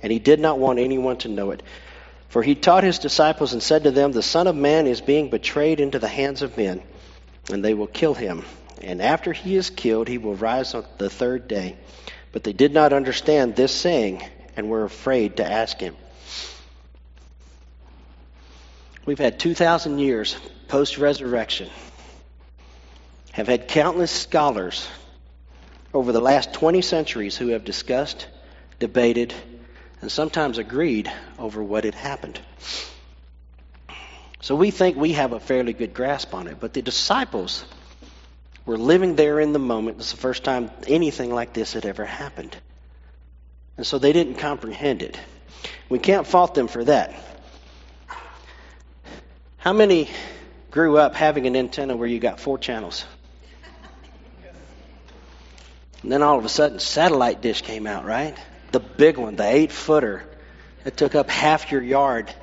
and 0.02 0.10
he 0.10 0.18
did 0.18 0.40
not 0.40 0.58
want 0.58 0.78
anyone 0.78 1.18
to 1.18 1.28
know 1.28 1.50
it. 1.50 1.62
For 2.34 2.42
he 2.42 2.56
taught 2.56 2.82
his 2.82 2.98
disciples 2.98 3.52
and 3.52 3.62
said 3.62 3.84
to 3.84 3.92
them, 3.92 4.10
The 4.10 4.20
Son 4.20 4.48
of 4.48 4.56
Man 4.56 4.88
is 4.88 5.00
being 5.00 5.30
betrayed 5.30 5.78
into 5.78 6.00
the 6.00 6.08
hands 6.08 6.42
of 6.42 6.56
men, 6.56 6.82
and 7.48 7.64
they 7.64 7.74
will 7.74 7.86
kill 7.86 8.12
him. 8.12 8.44
And 8.82 9.00
after 9.00 9.32
he 9.32 9.54
is 9.54 9.70
killed, 9.70 10.08
he 10.08 10.18
will 10.18 10.34
rise 10.34 10.74
on 10.74 10.84
the 10.98 11.08
third 11.08 11.46
day. 11.46 11.76
But 12.32 12.42
they 12.42 12.52
did 12.52 12.74
not 12.74 12.92
understand 12.92 13.54
this 13.54 13.72
saying, 13.72 14.24
and 14.56 14.68
were 14.68 14.82
afraid 14.82 15.36
to 15.36 15.48
ask 15.48 15.78
him. 15.78 15.94
We've 19.06 19.16
had 19.16 19.38
2,000 19.38 20.00
years 20.00 20.36
post 20.66 20.98
resurrection, 20.98 21.70
have 23.30 23.46
had 23.46 23.68
countless 23.68 24.10
scholars 24.10 24.88
over 25.94 26.10
the 26.10 26.20
last 26.20 26.52
20 26.52 26.82
centuries 26.82 27.36
who 27.36 27.50
have 27.50 27.62
discussed, 27.62 28.26
debated, 28.80 29.32
and 30.04 30.12
sometimes 30.12 30.58
agreed 30.58 31.10
over 31.38 31.62
what 31.62 31.84
had 31.84 31.94
happened. 31.94 32.38
So 34.42 34.54
we 34.54 34.70
think 34.70 34.98
we 34.98 35.12
have 35.12 35.32
a 35.32 35.40
fairly 35.40 35.72
good 35.72 35.94
grasp 35.94 36.34
on 36.34 36.46
it, 36.46 36.58
but 36.60 36.74
the 36.74 36.82
disciples 36.82 37.64
were 38.66 38.76
living 38.76 39.16
there 39.16 39.40
in 39.40 39.54
the 39.54 39.58
moment. 39.58 39.96
It's 39.96 40.10
the 40.10 40.18
first 40.18 40.44
time 40.44 40.70
anything 40.86 41.32
like 41.32 41.54
this 41.54 41.72
had 41.72 41.86
ever 41.86 42.04
happened. 42.04 42.54
And 43.78 43.86
so 43.86 43.98
they 43.98 44.12
didn't 44.12 44.34
comprehend 44.34 45.02
it. 45.02 45.18
We 45.88 45.98
can't 45.98 46.26
fault 46.26 46.54
them 46.54 46.68
for 46.68 46.84
that. 46.84 47.14
How 49.56 49.72
many 49.72 50.10
grew 50.70 50.98
up 50.98 51.14
having 51.14 51.46
an 51.46 51.56
antenna 51.56 51.96
where 51.96 52.06
you 52.06 52.18
got 52.18 52.40
four 52.40 52.58
channels? 52.58 53.06
And 56.02 56.12
then 56.12 56.22
all 56.22 56.38
of 56.38 56.44
a 56.44 56.50
sudden, 56.50 56.78
satellite 56.78 57.40
dish 57.40 57.62
came 57.62 57.86
out, 57.86 58.04
right? 58.04 58.36
The 58.74 58.80
big 58.80 59.18
one, 59.18 59.36
the 59.36 59.46
eight 59.46 59.70
footer 59.70 60.24
that 60.82 60.96
took 60.96 61.14
up 61.14 61.30
half 61.30 61.70
your 61.70 61.80
yard. 61.80 62.34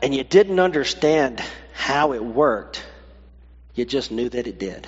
And 0.00 0.14
you 0.14 0.22
didn't 0.22 0.60
understand 0.60 1.42
how 1.72 2.12
it 2.12 2.22
worked, 2.22 2.80
you 3.74 3.84
just 3.84 4.12
knew 4.12 4.28
that 4.28 4.46
it 4.46 4.60
did. 4.60 4.86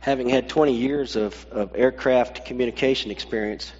Having 0.00 0.28
had 0.28 0.50
20 0.50 0.74
years 0.74 1.16
of, 1.16 1.46
of 1.50 1.74
aircraft 1.74 2.44
communication 2.44 3.10
experience, 3.10 3.72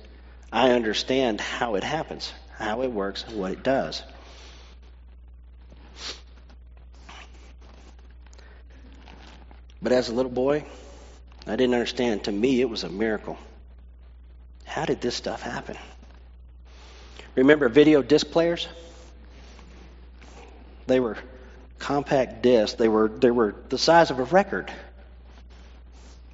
I 0.51 0.71
understand 0.71 1.39
how 1.39 1.75
it 1.75 1.85
happens, 1.85 2.33
how 2.57 2.81
it 2.81 2.91
works, 2.91 3.27
and 3.29 3.39
what 3.39 3.53
it 3.53 3.63
does. 3.63 4.03
But 9.83 9.93
as 9.93 10.09
a 10.09 10.15
little 10.15 10.33
boy, 10.33 10.65
I 11.47 11.57
didn't 11.57 11.75
understand. 11.75 12.25
To 12.25 12.33
me, 12.33 12.63
it 12.63 12.71
was 12.71 12.85
a 12.85 12.89
miracle. 12.89 13.37
How 14.71 14.85
did 14.85 15.01
this 15.01 15.17
stuff 15.17 15.43
happen? 15.43 15.77
Remember 17.35 17.69
video 17.69 18.03
disc 18.03 18.31
players? 18.31 18.69
They 20.87 21.01
were 21.01 21.19
compact 21.81 22.43
discs. 22.43 22.77
They 22.77 22.87
were 22.87 23.09
they 23.09 23.33
were 23.33 23.57
the 23.69 23.79
size 23.79 24.13
of 24.13 24.21
a 24.21 24.23
record. 24.23 24.71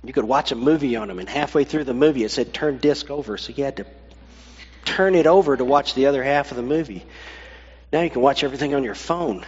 You 0.04 0.12
could 0.12 0.26
watch 0.26 0.52
a 0.52 0.54
movie 0.54 0.96
on 0.96 1.08
them, 1.08 1.18
and 1.18 1.30
halfway 1.30 1.64
through 1.64 1.84
the 1.84 1.94
movie, 1.94 2.24
it 2.24 2.30
said 2.30 2.52
"turn 2.52 2.76
disc 2.76 3.10
over," 3.10 3.38
so 3.38 3.54
you 3.56 3.64
had 3.64 3.78
to 3.78 3.86
turn 4.84 5.14
it 5.14 5.26
over 5.26 5.56
to 5.56 5.64
watch 5.64 5.94
the 5.94 6.04
other 6.04 6.22
half 6.22 6.50
of 6.50 6.58
the 6.58 6.62
movie. 6.62 7.06
Now 7.90 8.02
you 8.02 8.10
can 8.10 8.20
watch 8.20 8.44
everything 8.44 8.74
on 8.74 8.84
your 8.84 8.94
phone. 8.94 9.46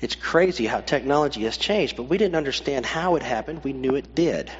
It's 0.00 0.14
crazy 0.14 0.64
how 0.64 0.80
technology 0.80 1.42
has 1.42 1.58
changed, 1.58 1.96
but 1.96 2.04
we 2.04 2.16
didn't 2.16 2.36
understand 2.36 2.86
how 2.86 3.16
it 3.16 3.22
happened. 3.22 3.62
We 3.62 3.74
knew 3.74 3.94
it 3.94 4.14
did. 4.14 4.50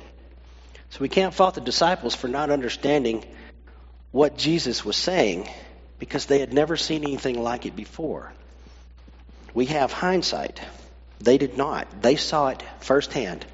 So 0.92 0.98
we 1.00 1.08
can't 1.08 1.32
fault 1.32 1.54
the 1.54 1.62
disciples 1.62 2.14
for 2.14 2.28
not 2.28 2.50
understanding 2.50 3.24
what 4.10 4.36
Jesus 4.36 4.84
was 4.84 4.94
saying 4.94 5.48
because 5.98 6.26
they 6.26 6.38
had 6.38 6.52
never 6.52 6.76
seen 6.76 7.02
anything 7.02 7.42
like 7.42 7.64
it 7.64 7.74
before. 7.74 8.30
We 9.54 9.66
have 9.66 9.90
hindsight. 9.90 10.60
They 11.18 11.38
did 11.38 11.56
not. 11.56 12.02
They 12.02 12.16
saw 12.16 12.48
it 12.48 12.62
firsthand. 12.80 13.46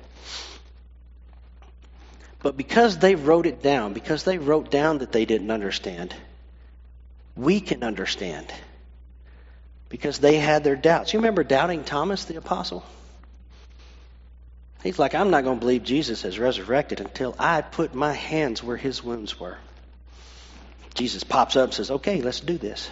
But 2.43 2.57
because 2.57 2.99
they 2.99 3.15
wrote 3.15 3.47
it 3.47 3.63
down, 3.63 3.93
because 3.93 4.25
they 4.25 4.39
wrote 4.39 4.73
down 4.73 4.99
that 4.99 5.13
they 5.13 5.25
didn't 5.25 5.53
understand, 5.53 6.17
we 7.37 7.61
can 7.61 7.85
understand 7.85 8.53
because 9.91 10.19
they 10.19 10.39
had 10.39 10.65
their 10.65 10.75
doubts. 10.75 11.13
You 11.13 11.21
remember 11.21 11.45
doubting 11.45 11.85
Thomas 11.85 12.25
the 12.25 12.35
apostle? 12.35 12.85
He's 14.83 14.99
like, 14.99 15.15
I'm 15.15 15.31
not 15.31 15.45
going 15.45 15.57
to 15.57 15.61
believe 15.61 15.83
Jesus 15.83 16.23
has 16.23 16.39
resurrected 16.39 17.01
until 17.01 17.35
I 17.39 17.63
put 17.63 17.95
my 17.95 18.13
hands 18.13 18.63
where 18.63 18.77
his 18.77 19.03
wounds 19.03 19.39
were. 19.39 19.57
Jesus 20.95 21.25
pops 21.25 21.57
up 21.57 21.65
and 21.65 21.75
says, 21.75 21.91
Okay, 21.91 22.23
let's 22.23 22.41
do 22.41 22.59
this. 22.59 22.89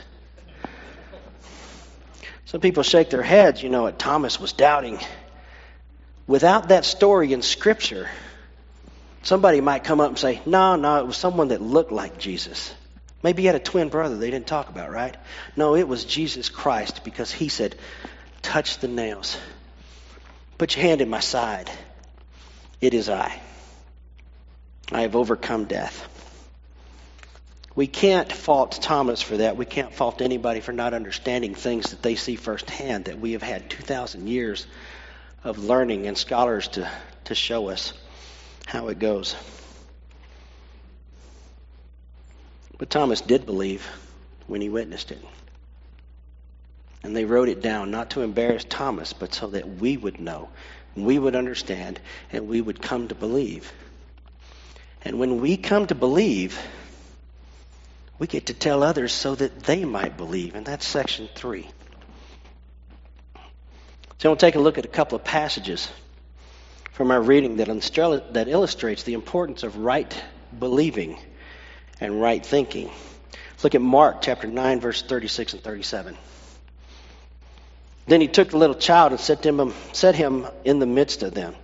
Some 2.47 2.61
people 2.61 2.85
shake 2.85 3.11
their 3.11 3.23
heads, 3.23 3.63
you 3.63 3.69
know, 3.69 3.83
what 3.83 3.99
Thomas 3.99 4.41
was 4.41 4.53
doubting. 4.53 4.99
Without 6.29 6.69
that 6.69 6.85
story 6.85 7.33
in 7.33 7.43
Scripture, 7.43 8.09
somebody 9.23 9.61
might 9.61 9.85
come 9.85 10.01
up 10.01 10.09
and 10.09 10.19
say, 10.19 10.41
No, 10.47 10.77
no, 10.77 10.99
it 10.99 11.07
was 11.07 11.17
someone 11.17 11.49
that 11.49 11.61
looked 11.61 11.93
like 11.93 12.19
Jesus. 12.19 12.73
Maybe 13.23 13.43
he 13.43 13.47
had 13.47 13.57
a 13.57 13.61
twin 13.61 13.89
brother 13.89 14.17
they 14.17 14.31
didn't 14.31 14.47
talk 14.47 14.69
about, 14.69 14.91
right? 14.91 15.17
No, 15.57 15.75
it 15.75 15.89
was 15.89 16.05
Jesus 16.05 16.49
Christ 16.49 17.03
because 17.05 17.33
he 17.33 17.49
said, 17.49 17.77
Touch 18.43 18.79
the 18.79 18.89
nails. 18.89 19.37
Put 20.59 20.77
your 20.77 20.85
hand 20.85 21.01
in 21.01 21.11
my 21.11 21.21
side. 21.21 21.71
It 22.81 22.95
is 22.95 23.09
I. 23.09 23.41
I 24.93 25.03
have 25.03 25.17
overcome 25.17 25.65
death. 25.65 26.09
We 27.75 27.87
can't 27.87 28.33
fault 28.33 28.79
Thomas 28.81 29.21
for 29.21 29.37
that. 29.37 29.57
We 29.57 29.67
can't 29.67 29.93
fault 29.93 30.23
anybody 30.23 30.61
for 30.61 30.73
not 30.73 30.95
understanding 30.95 31.55
things 31.55 31.91
that 31.91 32.03
they 32.03 32.15
see 32.15 32.37
firsthand 32.37 33.05
that 33.07 33.21
we 33.21 33.33
have 33.33 33.43
had 33.43 33.69
2,000 33.69 34.27
years 34.27 34.67
of 35.45 35.59
learning 35.59 36.07
and 36.07 36.17
scholars 36.17 36.69
to, 36.69 36.91
to 37.25 37.35
show 37.35 37.69
us 37.69 37.93
how 38.67 38.89
it 38.89 38.99
goes. 38.99 39.37
But 42.79 42.91
Thomas 42.91 43.21
did 43.21 43.47
believe 43.47 43.87
when 44.47 44.61
he 44.61 44.69
witnessed 44.69 45.11
it. 45.11 45.23
And 47.03 47.15
they 47.15 47.25
wrote 47.25 47.49
it 47.49 47.63
down 47.63 47.91
not 47.91 48.11
to 48.11 48.23
embarrass 48.23 48.65
Thomas, 48.65 49.13
but 49.13 49.35
so 49.35 49.49
that 49.49 49.69
we 49.81 49.97
would 49.97 50.19
know, 50.19 50.49
we 50.97 51.19
would 51.19 51.37
understand, 51.37 52.01
and 52.33 52.49
we 52.49 52.61
would 52.61 52.81
come 52.81 53.09
to 53.09 53.15
believe. 53.15 53.73
And 55.03 55.19
when 55.19 55.41
we 55.41 55.57
come 55.57 55.87
to 55.87 55.95
believe, 55.95 56.59
we 58.19 58.27
get 58.27 58.47
to 58.47 58.55
tell 58.55 58.83
others 58.83 59.13
so 59.13 59.35
that 59.35 59.61
they 59.61 59.85
might 59.85 60.17
believe. 60.17 60.55
And 60.55 60.65
that's 60.65 60.87
section 60.87 61.29
three. 61.35 61.69
So 64.19 64.31
we'll 64.31 64.37
take 64.37 64.55
a 64.55 64.61
look 64.61 64.79
at 64.79 64.85
a 64.85 64.89
couple 64.89 65.17
of 65.17 65.25
passages 65.25 65.89
from 66.93 67.11
our 67.11 67.21
reading 67.21 67.57
that, 67.59 68.33
that 68.33 68.49
illustrates 68.49 69.03
the 69.03 69.13
importance 69.13 69.63
of 69.63 69.77
right 69.77 70.25
believing 70.59 71.19
and 72.01 72.21
right 72.21 72.45
thinking. 72.45 72.91
Let's 73.51 73.65
look 73.65 73.75
at 73.75 73.83
Mark 73.83 74.23
chapter 74.23 74.47
9, 74.47 74.81
verse 74.81 75.03
36 75.03 75.53
and 75.53 75.63
37. 75.63 76.17
Then 78.07 78.21
he 78.21 78.29
took 78.29 78.51
the 78.51 78.59
little 78.59 78.77
child 78.77 79.13
and 79.13 79.21
set 79.21 79.45
him, 79.45 79.75
set 79.93 80.15
him 80.15 80.47
in 80.65 80.79
the 80.79 80.87
midst 80.87 81.23
of 81.23 81.35
them. 81.35 81.55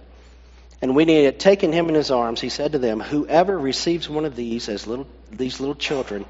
And 0.81 0.97
when 0.97 1.09
he 1.09 1.23
had 1.23 1.39
taken 1.39 1.73
him 1.73 1.89
in 1.89 1.95
his 1.95 2.11
arms, 2.11 2.41
he 2.41 2.49
said 2.49 2.73
to 2.73 2.79
them, 2.79 2.99
Whoever 2.99 3.57
receives 3.57 4.09
one 4.09 4.25
of 4.25 4.35
these 4.35 4.69
as 4.69 4.87
little, 4.89 5.07
these 5.31 5.61
little 5.61 5.77
children 5.77 6.25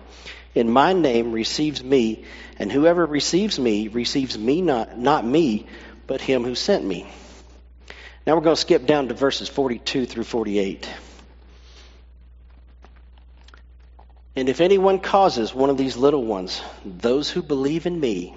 in 0.54 0.70
my 0.70 0.92
name 0.92 1.32
receives 1.32 1.82
me, 1.82 2.24
and 2.58 2.70
whoever 2.70 3.06
receives 3.06 3.58
me 3.58 3.88
receives 3.88 4.36
me 4.36 4.60
not, 4.60 4.98
not 4.98 5.24
me, 5.24 5.66
but 6.06 6.20
him 6.20 6.44
who 6.44 6.54
sent 6.54 6.84
me. 6.84 7.10
Now 8.26 8.34
we're 8.34 8.42
going 8.42 8.56
to 8.56 8.60
skip 8.60 8.86
down 8.86 9.08
to 9.08 9.14
verses 9.14 9.48
42 9.48 10.04
through 10.04 10.24
48. 10.24 10.88
And 14.36 14.48
if 14.48 14.60
anyone 14.60 14.98
causes 14.98 15.54
one 15.54 15.70
of 15.70 15.78
these 15.78 15.96
little 15.96 16.24
ones, 16.24 16.60
those 16.84 17.30
who 17.30 17.42
believe 17.42 17.86
in 17.86 17.98
me, 17.98 18.34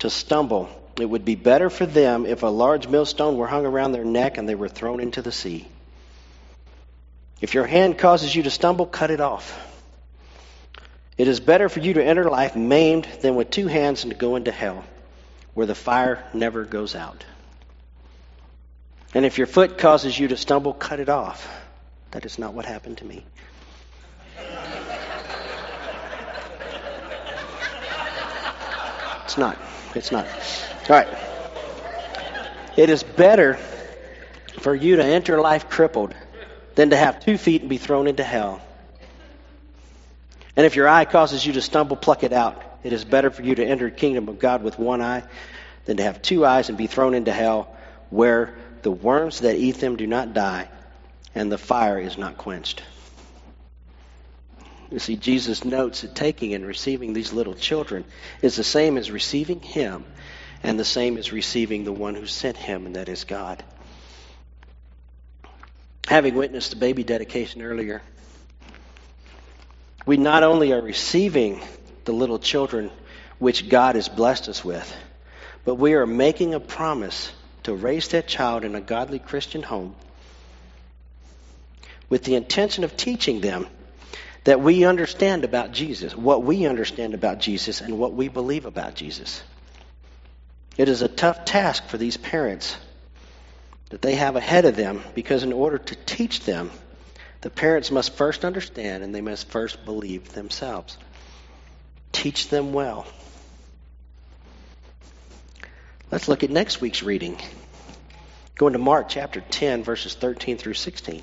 to 0.00 0.10
stumble, 0.10 0.68
it 0.98 1.06
would 1.06 1.24
be 1.24 1.34
better 1.34 1.70
for 1.70 1.86
them 1.86 2.26
if 2.26 2.42
a 2.42 2.46
large 2.46 2.88
millstone 2.88 3.36
were 3.36 3.46
hung 3.46 3.64
around 3.64 3.92
their 3.92 4.04
neck 4.04 4.36
and 4.36 4.48
they 4.48 4.54
were 4.54 4.68
thrown 4.68 5.00
into 5.00 5.22
the 5.22 5.32
sea. 5.32 5.66
If 7.40 7.54
your 7.54 7.66
hand 7.66 7.96
causes 7.96 8.34
you 8.34 8.42
to 8.42 8.50
stumble, 8.50 8.86
cut 8.86 9.10
it 9.10 9.20
off. 9.20 9.66
It 11.16 11.28
is 11.28 11.40
better 11.40 11.68
for 11.68 11.80
you 11.80 11.94
to 11.94 12.04
enter 12.04 12.28
life 12.28 12.56
maimed 12.56 13.06
than 13.20 13.34
with 13.34 13.50
two 13.50 13.66
hands 13.66 14.04
and 14.04 14.12
to 14.12 14.18
go 14.18 14.36
into 14.36 14.50
hell, 14.50 14.84
where 15.54 15.66
the 15.66 15.74
fire 15.74 16.24
never 16.32 16.64
goes 16.64 16.94
out. 16.94 17.24
And 19.14 19.24
if 19.24 19.38
your 19.38 19.46
foot 19.46 19.78
causes 19.78 20.18
you 20.18 20.28
to 20.28 20.36
stumble, 20.36 20.72
cut 20.72 21.00
it 21.00 21.08
off. 21.08 21.48
That 22.12 22.24
is 22.24 22.38
not 22.38 22.54
what 22.54 22.64
happened 22.64 22.98
to 22.98 23.04
me. 23.04 23.24
It's 29.24 29.38
not. 29.38 29.58
It's 29.94 30.12
not. 30.12 30.26
All 30.88 30.96
right. 30.96 31.08
It 32.76 32.90
is 32.90 33.02
better 33.02 33.54
for 34.60 34.74
you 34.74 34.96
to 34.96 35.04
enter 35.04 35.40
life 35.40 35.68
crippled 35.68 36.14
than 36.74 36.90
to 36.90 36.96
have 36.96 37.20
two 37.20 37.36
feet 37.36 37.62
and 37.62 37.70
be 37.70 37.78
thrown 37.78 38.06
into 38.06 38.22
hell. 38.22 38.62
And 40.56 40.66
if 40.66 40.76
your 40.76 40.88
eye 40.88 41.04
causes 41.04 41.44
you 41.44 41.52
to 41.54 41.62
stumble, 41.62 41.96
pluck 41.96 42.22
it 42.22 42.32
out. 42.32 42.62
It 42.82 42.92
is 42.92 43.04
better 43.04 43.30
for 43.30 43.42
you 43.42 43.54
to 43.54 43.64
enter 43.64 43.90
the 43.90 43.96
kingdom 43.96 44.28
of 44.28 44.38
God 44.38 44.62
with 44.62 44.78
one 44.78 45.02
eye 45.02 45.22
than 45.84 45.98
to 45.98 46.02
have 46.02 46.22
two 46.22 46.46
eyes 46.46 46.68
and 46.68 46.78
be 46.78 46.86
thrown 46.86 47.14
into 47.14 47.32
hell, 47.32 47.74
where 48.10 48.54
the 48.82 48.90
worms 48.90 49.40
that 49.40 49.56
eat 49.56 49.76
them 49.76 49.96
do 49.96 50.06
not 50.06 50.32
die, 50.32 50.68
and 51.34 51.50
the 51.50 51.58
fire 51.58 51.98
is 51.98 52.16
not 52.16 52.38
quenched. 52.38 52.82
You 54.90 54.98
see, 54.98 55.16
Jesus 55.16 55.64
notes 55.64 56.00
that 56.00 56.16
taking 56.16 56.52
and 56.52 56.66
receiving 56.66 57.12
these 57.12 57.32
little 57.32 57.54
children 57.54 58.04
is 58.42 58.56
the 58.56 58.64
same 58.64 58.98
as 58.98 59.10
receiving 59.10 59.60
Him, 59.60 60.04
and 60.62 60.78
the 60.78 60.84
same 60.84 61.16
as 61.16 61.32
receiving 61.32 61.84
the 61.84 61.92
one 61.92 62.16
who 62.16 62.26
sent 62.26 62.56
Him, 62.56 62.86
and 62.86 62.96
that 62.96 63.08
is 63.08 63.24
God. 63.24 63.62
Having 66.08 66.34
witnessed 66.34 66.70
the 66.70 66.76
baby 66.76 67.04
dedication 67.04 67.62
earlier, 67.62 68.02
We 70.06 70.16
not 70.16 70.42
only 70.42 70.72
are 70.72 70.80
receiving 70.80 71.60
the 72.04 72.12
little 72.12 72.40
children 72.40 72.90
which 73.38 73.68
God 73.68 73.94
has 73.94 74.08
blessed 74.08 74.48
us 74.48 74.64
with, 74.64 74.96
but 75.64 75.76
we 75.76 75.94
are 75.94 76.06
making 76.06 76.54
a 76.54 76.60
promise 76.60 77.30
to 77.62 77.74
raise 77.74 78.08
that 78.08 78.26
child 78.26 78.64
in 78.64 78.74
a 78.74 78.80
godly 78.80 79.18
Christian 79.20 79.62
home 79.62 79.94
with 82.08 82.24
the 82.24 82.34
intention 82.34 82.82
of 82.82 82.96
teaching 82.96 83.40
them 83.40 83.66
that 84.44 84.60
we 84.60 84.84
understand 84.84 85.44
about 85.44 85.72
Jesus, 85.72 86.16
what 86.16 86.42
we 86.42 86.66
understand 86.66 87.14
about 87.14 87.40
Jesus, 87.40 87.80
and 87.80 87.98
what 87.98 88.14
we 88.14 88.28
believe 88.28 88.64
about 88.64 88.94
Jesus. 88.94 89.42
It 90.76 90.88
is 90.88 91.02
a 91.02 91.08
tough 91.08 91.44
task 91.44 91.86
for 91.88 91.98
these 91.98 92.16
parents 92.16 92.76
that 93.90 94.00
they 94.00 94.14
have 94.14 94.36
ahead 94.36 94.64
of 94.64 94.76
them 94.76 95.02
because, 95.14 95.42
in 95.42 95.52
order 95.52 95.78
to 95.78 95.94
teach 95.94 96.40
them, 96.40 96.70
the 97.42 97.50
parents 97.50 97.90
must 97.90 98.14
first 98.14 98.44
understand 98.44 99.02
and 99.02 99.14
they 99.14 99.20
must 99.20 99.48
first 99.48 99.84
believe 99.84 100.32
themselves. 100.32 100.96
Teach 102.12 102.48
them 102.48 102.72
well. 102.72 103.06
Let's 106.10 106.28
look 106.28 106.42
at 106.42 106.50
next 106.50 106.80
week's 106.80 107.02
reading. 107.02 107.38
Going 108.56 108.72
to 108.72 108.78
Mark 108.78 109.08
chapter 109.08 109.40
10, 109.40 109.84
verses 109.84 110.14
13 110.14 110.58
through 110.58 110.74
16. 110.74 111.22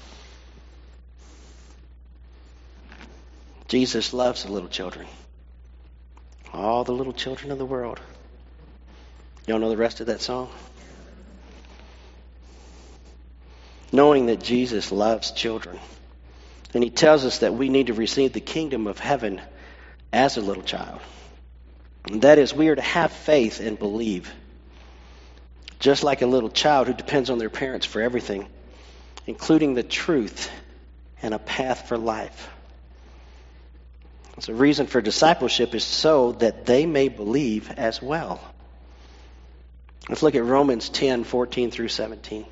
Jesus 3.71 4.13
loves 4.13 4.43
the 4.43 4.51
little 4.51 4.67
children. 4.67 5.07
All 6.51 6.83
the 6.83 6.91
little 6.91 7.13
children 7.13 7.53
of 7.53 7.57
the 7.57 7.65
world. 7.65 8.01
Y'all 9.47 9.59
know 9.59 9.69
the 9.69 9.77
rest 9.77 10.01
of 10.01 10.07
that 10.07 10.19
song? 10.19 10.49
Knowing 13.93 14.25
that 14.25 14.41
Jesus 14.41 14.91
loves 14.91 15.31
children. 15.31 15.79
And 16.73 16.83
he 16.83 16.89
tells 16.89 17.23
us 17.23 17.37
that 17.37 17.53
we 17.53 17.69
need 17.69 17.87
to 17.87 17.93
receive 17.93 18.33
the 18.33 18.41
kingdom 18.41 18.87
of 18.87 18.99
heaven 18.99 19.39
as 20.11 20.35
a 20.35 20.41
little 20.41 20.63
child. 20.63 20.99
And 22.07 22.23
that 22.23 22.39
is, 22.39 22.53
we 22.53 22.67
are 22.67 22.75
to 22.75 22.81
have 22.81 23.13
faith 23.13 23.61
and 23.61 23.79
believe. 23.79 24.33
Just 25.79 26.03
like 26.03 26.21
a 26.21 26.27
little 26.27 26.49
child 26.49 26.87
who 26.87 26.93
depends 26.93 27.29
on 27.29 27.37
their 27.37 27.49
parents 27.49 27.85
for 27.85 28.01
everything, 28.01 28.47
including 29.27 29.75
the 29.75 29.83
truth 29.83 30.51
and 31.21 31.33
a 31.33 31.39
path 31.39 31.87
for 31.87 31.97
life. 31.97 32.49
So, 34.39 34.53
the 34.53 34.57
reason 34.57 34.87
for 34.87 35.01
discipleship 35.01 35.75
is 35.75 35.83
so 35.83 36.31
that 36.33 36.65
they 36.65 36.85
may 36.85 37.09
believe 37.09 37.69
as 37.71 38.01
well. 38.01 38.39
Let's 40.09 40.23
look 40.23 40.35
at 40.35 40.43
Romans 40.43 40.89
10 40.89 41.23
14 41.23 41.71
through 41.71 41.89
17. 41.89 42.45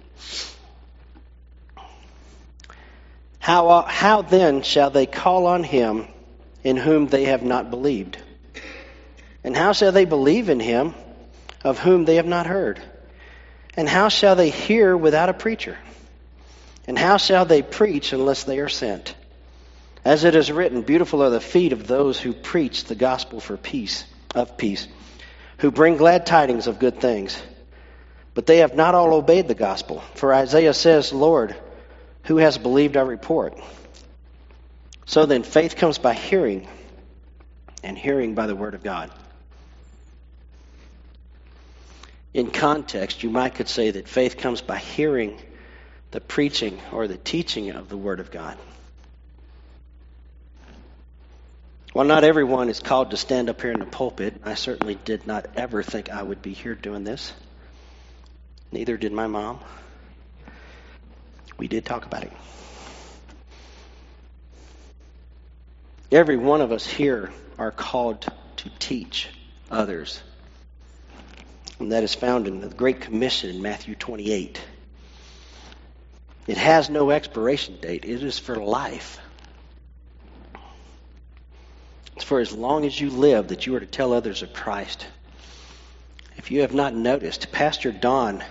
How, 3.40 3.70
uh, 3.70 3.88
how 3.88 4.22
then 4.22 4.62
shall 4.62 4.90
they 4.92 5.06
call 5.06 5.48
on 5.48 5.64
him 5.64 6.08
in 6.64 6.78
whom 6.78 7.08
they 7.08 7.26
have 7.26 7.42
not 7.42 7.72
believed? 7.72 8.18
And 9.44 9.56
how 9.56 9.72
shall 9.72 9.92
they 9.92 10.06
believe 10.06 10.50
in 10.50 10.60
him 10.60 10.94
of 11.64 11.80
whom 11.80 12.06
they 12.06 12.16
have 12.16 12.28
not 12.28 12.46
heard? 12.46 12.82
And 13.76 13.88
how 13.88 14.10
shall 14.10 14.36
they 14.36 14.50
hear 14.50 14.96
without 14.96 15.30
a 15.30 15.34
preacher? 15.34 15.78
And 16.88 16.98
how 16.98 17.18
shall 17.18 17.46
they 17.46 17.62
preach 17.62 18.14
unless 18.14 18.44
they 18.44 18.60
are 18.60 18.70
sent? 18.70 19.16
As 20.06 20.24
it 20.24 20.36
is 20.36 20.52
written, 20.52 20.82
beautiful 20.82 21.24
are 21.24 21.30
the 21.30 21.42
feet 21.42 21.74
of 21.74 21.88
those 21.88 22.20
who 22.20 22.34
preach 22.34 22.86
the 22.86 22.96
gospel 22.96 23.40
for 23.40 23.58
peace, 23.58 24.06
of 24.34 24.58
peace, 24.58 24.88
who 25.58 25.72
bring 25.72 25.98
glad 25.98 26.26
tidings 26.26 26.68
of 26.68 26.80
good 26.80 27.00
things. 27.00 27.42
But 28.34 28.46
they 28.46 28.58
have 28.58 28.76
not 28.76 28.96
all 28.96 29.14
obeyed 29.14 29.48
the 29.48 29.56
gospel. 29.56 30.02
For 30.16 30.34
Isaiah 30.34 30.74
says, 30.74 31.12
Lord, 31.12 31.56
who 32.24 32.38
has 32.38 32.58
believed 32.58 32.96
our 32.96 33.06
report? 33.06 33.60
So 35.06 35.26
then, 35.26 35.44
faith 35.44 35.76
comes 35.76 35.98
by 35.98 36.14
hearing, 36.14 36.68
and 37.84 37.98
hearing 37.98 38.36
by 38.36 38.48
the 38.48 38.56
word 38.56 38.76
of 38.76 38.84
God. 38.84 39.12
In 42.34 42.52
context, 42.52 43.24
you 43.24 43.30
might 43.30 43.56
could 43.56 43.68
say 43.68 43.92
that 43.92 44.08
faith 44.08 44.38
comes 44.38 44.62
by 44.62 44.78
hearing 44.78 45.38
the 46.12 46.22
preaching 46.22 46.80
or 46.92 47.08
the 47.08 47.18
teaching 47.18 47.72
of 47.72 47.90
the 47.90 47.98
word 47.98 48.20
of 48.20 48.32
God. 48.32 48.58
While 51.94 52.06
not 52.06 52.24
everyone 52.24 52.70
is 52.70 52.80
called 52.80 53.12
to 53.12 53.18
stand 53.18 53.50
up 53.50 53.62
here 53.62 53.72
in 53.72 53.80
the 53.80 53.86
pulpit, 53.88 54.42
I 54.44 54.54
certainly 54.54 54.94
did 54.96 55.26
not 55.26 55.48
ever 55.56 55.82
think 55.82 56.10
I 56.10 56.22
would 56.22 56.42
be 56.42 56.54
here 56.54 56.76
doing 56.76 57.04
this. 57.04 57.34
Neither 58.72 58.96
did 58.96 59.12
my 59.12 59.26
mom. 59.26 59.60
We 61.58 61.68
did 61.68 61.86
talk 61.86 62.06
about 62.06 62.24
it. 62.24 62.32
Every 66.12 66.38
one 66.38 66.62
of 66.62 66.72
us 66.72 66.86
here 66.86 67.32
are 67.58 67.72
called 67.72 68.22
to 68.58 68.70
teach 68.78 69.28
others. 69.72 70.22
And 71.80 71.92
that 71.92 72.04
is 72.04 72.14
found 72.14 72.48
in 72.48 72.62
the 72.62 72.68
Great 72.68 73.02
Commission 73.02 73.50
in 73.50 73.62
Matthew 73.62 73.96
28. 73.96 74.62
It 76.46 76.58
has 76.58 76.90
no 76.90 77.10
expiration 77.10 77.78
date, 77.82 78.06
it 78.06 78.24
is 78.24 78.38
for 78.38 78.56
life. 78.58 79.20
It's 82.20 82.26
for 82.26 82.42
as 82.42 82.52
long 82.52 82.84
as 82.84 83.00
you 83.00 83.12
live 83.12 83.48
that 83.48 83.66
you 83.66 83.74
are 83.78 83.80
to 83.80 83.86
tell 83.86 84.12
others 84.12 84.42
of 84.42 84.52
Christ. 84.52 85.08
If 86.36 86.52
you 86.52 86.64
have 86.64 86.74
not 86.74 86.94
noticed, 86.94 87.50
Pastor 87.54 87.94
Don 87.94 88.44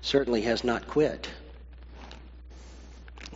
certainly 0.00 0.42
has 0.42 0.64
not 0.64 0.88
quit. 0.88 1.30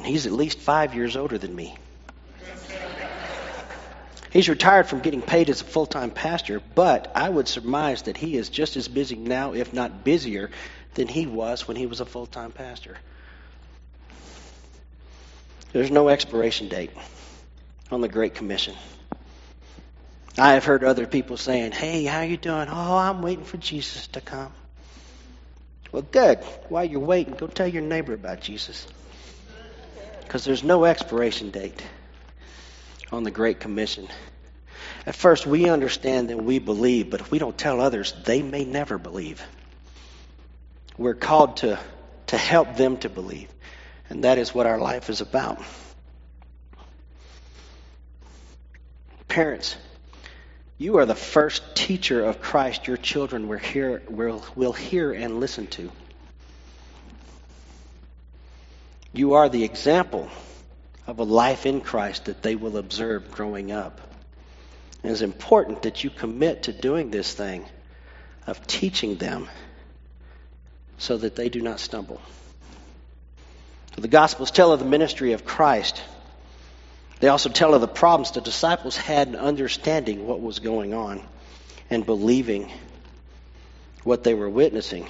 He's 0.02 0.26
at 0.26 0.32
least 0.32 0.58
five 0.58 0.96
years 0.96 1.16
older 1.16 1.38
than 1.38 1.54
me. 1.54 1.76
He's 4.32 4.48
retired 4.48 4.88
from 4.88 5.02
getting 5.02 5.22
paid 5.22 5.48
as 5.48 5.60
a 5.60 5.64
full 5.64 5.86
time 5.86 6.10
pastor, 6.10 6.60
but 6.74 7.12
I 7.14 7.28
would 7.28 7.46
surmise 7.46 8.02
that 8.02 8.16
he 8.16 8.36
is 8.36 8.48
just 8.48 8.76
as 8.76 8.88
busy 8.88 9.14
now, 9.14 9.52
if 9.52 9.72
not 9.72 10.02
busier, 10.02 10.50
than 10.94 11.06
he 11.06 11.28
was 11.28 11.68
when 11.68 11.76
he 11.76 11.86
was 11.86 12.00
a 12.00 12.06
full 12.06 12.26
time 12.26 12.50
pastor. 12.50 12.96
There's 15.72 15.92
no 15.92 16.08
expiration 16.08 16.66
date 16.66 16.90
on 17.92 18.00
the 18.00 18.08
Great 18.08 18.34
Commission. 18.34 18.74
I 20.40 20.54
have 20.54 20.64
heard 20.64 20.84
other 20.84 21.06
people 21.06 21.36
saying, 21.36 21.72
"Hey, 21.72 22.04
how 22.04 22.22
you 22.22 22.36
doing?" 22.38 22.68
"Oh, 22.70 22.96
I'm 22.96 23.20
waiting 23.20 23.44
for 23.44 23.58
Jesus 23.58 24.06
to 24.08 24.20
come." 24.20 24.52
Well, 25.92 26.02
good. 26.02 26.38
While 26.68 26.84
you're 26.84 27.00
waiting, 27.00 27.34
go 27.34 27.46
tell 27.46 27.66
your 27.66 27.82
neighbor 27.82 28.14
about 28.14 28.40
Jesus 28.40 28.86
because 30.22 30.44
there's 30.44 30.62
no 30.62 30.84
expiration 30.84 31.50
date 31.50 31.82
on 33.12 33.24
the 33.24 33.30
Great 33.30 33.60
Commission. 33.60 34.08
At 35.04 35.16
first, 35.16 35.44
we 35.44 35.68
understand 35.68 36.30
and 36.30 36.46
we 36.46 36.58
believe, 36.58 37.10
but 37.10 37.20
if 37.20 37.30
we 37.30 37.38
don't 37.38 37.58
tell 37.58 37.80
others, 37.80 38.14
they 38.24 38.40
may 38.40 38.64
never 38.64 38.96
believe. 38.96 39.42
We're 40.96 41.14
called 41.14 41.58
to, 41.58 41.78
to 42.28 42.38
help 42.38 42.76
them 42.76 42.98
to 42.98 43.08
believe, 43.08 43.48
and 44.08 44.24
that 44.24 44.38
is 44.38 44.54
what 44.54 44.66
our 44.66 44.78
life 44.78 45.10
is 45.10 45.20
about. 45.20 45.60
Parents, 49.26 49.76
you 50.80 50.96
are 50.96 51.04
the 51.04 51.14
first 51.14 51.76
teacher 51.76 52.24
of 52.24 52.40
Christ 52.40 52.86
your 52.86 52.96
children 52.96 53.48
will 53.48 53.58
hear, 53.58 54.02
will, 54.08 54.42
will 54.56 54.72
hear 54.72 55.12
and 55.12 55.38
listen 55.38 55.66
to. 55.66 55.92
You 59.12 59.34
are 59.34 59.50
the 59.50 59.62
example 59.62 60.30
of 61.06 61.18
a 61.18 61.22
life 61.22 61.66
in 61.66 61.82
Christ 61.82 62.24
that 62.24 62.40
they 62.42 62.56
will 62.56 62.78
observe 62.78 63.30
growing 63.30 63.70
up. 63.70 64.00
It's 65.04 65.20
important 65.20 65.82
that 65.82 66.02
you 66.02 66.08
commit 66.08 66.62
to 66.62 66.72
doing 66.72 67.10
this 67.10 67.34
thing 67.34 67.66
of 68.46 68.66
teaching 68.66 69.16
them 69.16 69.50
so 70.96 71.18
that 71.18 71.36
they 71.36 71.50
do 71.50 71.60
not 71.60 71.78
stumble. 71.78 72.22
The 73.96 74.08
Gospels 74.08 74.50
tell 74.50 74.72
of 74.72 74.78
the 74.78 74.86
ministry 74.86 75.34
of 75.34 75.44
Christ. 75.44 76.02
They 77.20 77.28
also 77.28 77.50
tell 77.50 77.74
of 77.74 77.82
the 77.82 77.88
problems 77.88 78.32
the 78.32 78.40
disciples 78.40 78.96
had 78.96 79.28
in 79.28 79.36
understanding 79.36 80.26
what 80.26 80.40
was 80.40 80.58
going 80.58 80.94
on 80.94 81.22
and 81.90 82.04
believing 82.04 82.72
what 84.04 84.24
they 84.24 84.34
were 84.34 84.48
witnessing 84.48 85.06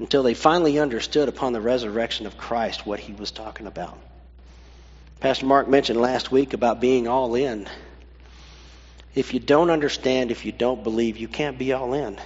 until 0.00 0.22
they 0.22 0.34
finally 0.34 0.78
understood 0.78 1.28
upon 1.28 1.52
the 1.52 1.60
resurrection 1.60 2.26
of 2.26 2.36
Christ 2.36 2.84
what 2.84 2.98
he 2.98 3.12
was 3.12 3.30
talking 3.30 3.66
about. 3.66 3.98
Pastor 5.20 5.46
Mark 5.46 5.68
mentioned 5.68 6.00
last 6.00 6.32
week 6.32 6.52
about 6.52 6.80
being 6.80 7.06
all 7.06 7.34
in. 7.34 7.68
If 9.14 9.34
you 9.34 9.40
don't 9.40 9.70
understand, 9.70 10.30
if 10.30 10.44
you 10.46 10.52
don't 10.52 10.82
believe, 10.82 11.18
you 11.18 11.28
can't 11.28 11.58
be 11.58 11.72
all 11.72 11.94
in. 11.94 12.18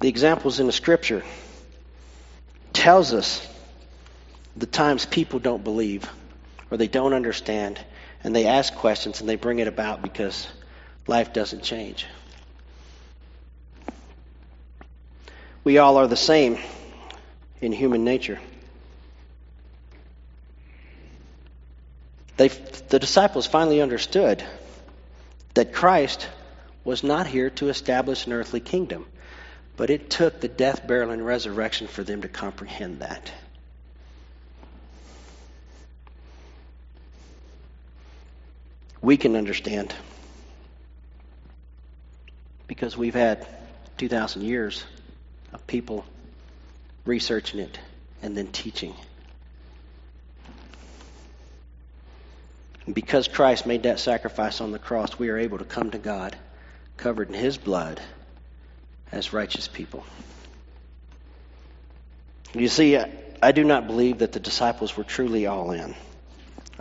The 0.00 0.08
examples 0.08 0.60
in 0.60 0.66
the 0.66 0.72
scripture 0.72 1.22
tells 2.72 3.12
us 3.12 3.46
the 4.56 4.66
times 4.66 5.06
people 5.06 5.38
don't 5.38 5.64
believe 5.64 6.08
or 6.70 6.76
they 6.76 6.88
don't 6.88 7.12
understand 7.12 7.78
and 8.24 8.34
they 8.34 8.46
ask 8.46 8.74
questions 8.74 9.20
and 9.20 9.28
they 9.28 9.36
bring 9.36 9.58
it 9.58 9.68
about 9.68 10.02
because 10.02 10.46
life 11.06 11.32
doesn't 11.32 11.62
change. 11.62 12.06
We 15.64 15.78
all 15.78 15.96
are 15.96 16.06
the 16.06 16.16
same 16.16 16.58
in 17.60 17.72
human 17.72 18.04
nature. 18.04 18.40
They, 22.36 22.48
the 22.48 22.98
disciples 22.98 23.46
finally 23.46 23.80
understood 23.80 24.42
that 25.54 25.72
Christ 25.72 26.28
was 26.84 27.04
not 27.04 27.26
here 27.26 27.50
to 27.50 27.68
establish 27.68 28.26
an 28.26 28.32
earthly 28.32 28.60
kingdom, 28.60 29.06
but 29.76 29.90
it 29.90 30.10
took 30.10 30.40
the 30.40 30.48
death, 30.48 30.86
burial, 30.86 31.10
and 31.10 31.24
resurrection 31.24 31.86
for 31.86 32.02
them 32.02 32.22
to 32.22 32.28
comprehend 32.28 33.00
that. 33.00 33.30
We 39.02 39.16
can 39.16 39.34
understand 39.34 39.92
because 42.68 42.96
we've 42.96 43.14
had 43.14 43.46
2,000 43.98 44.42
years 44.42 44.84
of 45.52 45.66
people 45.66 46.04
researching 47.04 47.58
it 47.58 47.78
and 48.22 48.36
then 48.36 48.46
teaching. 48.46 48.94
Because 52.90 53.26
Christ 53.26 53.66
made 53.66 53.82
that 53.82 53.98
sacrifice 53.98 54.60
on 54.60 54.70
the 54.70 54.78
cross, 54.78 55.18
we 55.18 55.28
are 55.30 55.38
able 55.38 55.58
to 55.58 55.64
come 55.64 55.90
to 55.90 55.98
God 55.98 56.36
covered 56.96 57.28
in 57.28 57.34
His 57.34 57.58
blood 57.58 58.00
as 59.10 59.32
righteous 59.32 59.66
people. 59.66 60.04
You 62.54 62.68
see, 62.68 62.96
I 63.42 63.52
do 63.52 63.64
not 63.64 63.88
believe 63.88 64.18
that 64.18 64.32
the 64.32 64.40
disciples 64.40 64.96
were 64.96 65.04
truly 65.04 65.46
all 65.46 65.72
in 65.72 65.94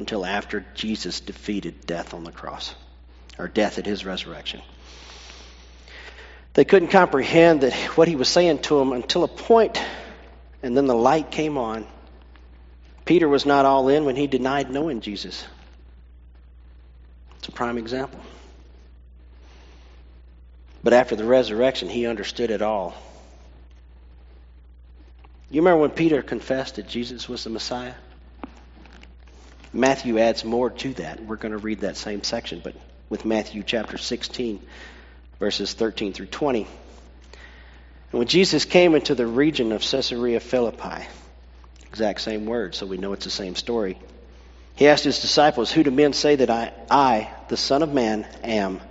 until 0.01 0.25
after 0.25 0.65
Jesus 0.73 1.19
defeated 1.19 1.85
death 1.85 2.15
on 2.15 2.23
the 2.23 2.31
cross, 2.31 2.73
or 3.37 3.47
death 3.47 3.77
at 3.77 3.85
His 3.85 4.03
resurrection. 4.03 4.61
They 6.53 6.65
couldn't 6.65 6.89
comprehend 6.89 7.61
that 7.61 7.73
what 7.95 8.07
He 8.07 8.15
was 8.15 8.27
saying 8.27 8.63
to 8.63 8.79
them 8.79 8.93
until 8.93 9.23
a 9.23 9.27
point, 9.27 9.79
and 10.63 10.75
then 10.75 10.87
the 10.87 10.95
light 10.95 11.29
came 11.29 11.57
on. 11.57 11.85
Peter 13.05 13.29
was 13.29 13.45
not 13.45 13.65
all 13.65 13.89
in 13.89 14.05
when 14.05 14.15
he 14.15 14.25
denied 14.25 14.71
knowing 14.71 15.01
Jesus. 15.01 15.45
It's 17.37 17.47
a 17.47 17.51
prime 17.51 17.77
example. 17.77 18.19
But 20.83 20.93
after 20.93 21.15
the 21.15 21.25
resurrection, 21.25 21.89
he 21.89 22.07
understood 22.07 22.49
it 22.49 22.61
all. 22.61 22.95
You 25.51 25.61
remember 25.61 25.81
when 25.81 25.91
Peter 25.91 26.21
confessed 26.21 26.77
that 26.77 26.87
Jesus 26.87 27.29
was 27.29 27.43
the 27.43 27.49
Messiah? 27.51 27.93
Matthew 29.73 30.19
adds 30.19 30.43
more 30.43 30.69
to 30.69 30.93
that. 30.95 31.23
We're 31.23 31.37
going 31.37 31.53
to 31.53 31.57
read 31.57 31.81
that 31.81 31.95
same 31.95 32.23
section, 32.23 32.61
but 32.63 32.75
with 33.09 33.25
Matthew 33.25 33.63
chapter 33.63 33.97
16, 33.97 34.61
verses 35.39 35.73
13 35.73 36.13
through 36.13 36.27
20. 36.27 36.67
And 38.11 38.19
when 38.19 38.27
Jesus 38.27 38.65
came 38.65 38.95
into 38.95 39.15
the 39.15 39.25
region 39.25 39.71
of 39.71 39.81
Caesarea 39.81 40.41
Philippi, 40.41 41.05
exact 41.87 42.21
same 42.21 42.45
word, 42.45 42.75
so 42.75 42.85
we 42.85 42.97
know 42.97 43.13
it's 43.13 43.23
the 43.23 43.31
same 43.31 43.55
story. 43.55 43.97
He 44.75 44.87
asked 44.87 45.05
his 45.05 45.21
disciples, 45.21 45.71
Who 45.71 45.83
do 45.83 45.91
men 45.91 46.13
say 46.13 46.35
that 46.35 46.49
I, 46.49 46.73
I, 46.89 47.29
the 47.47 47.57
Son 47.57 47.83
of 47.83 47.93
Man, 47.93 48.27
am? 48.43 48.81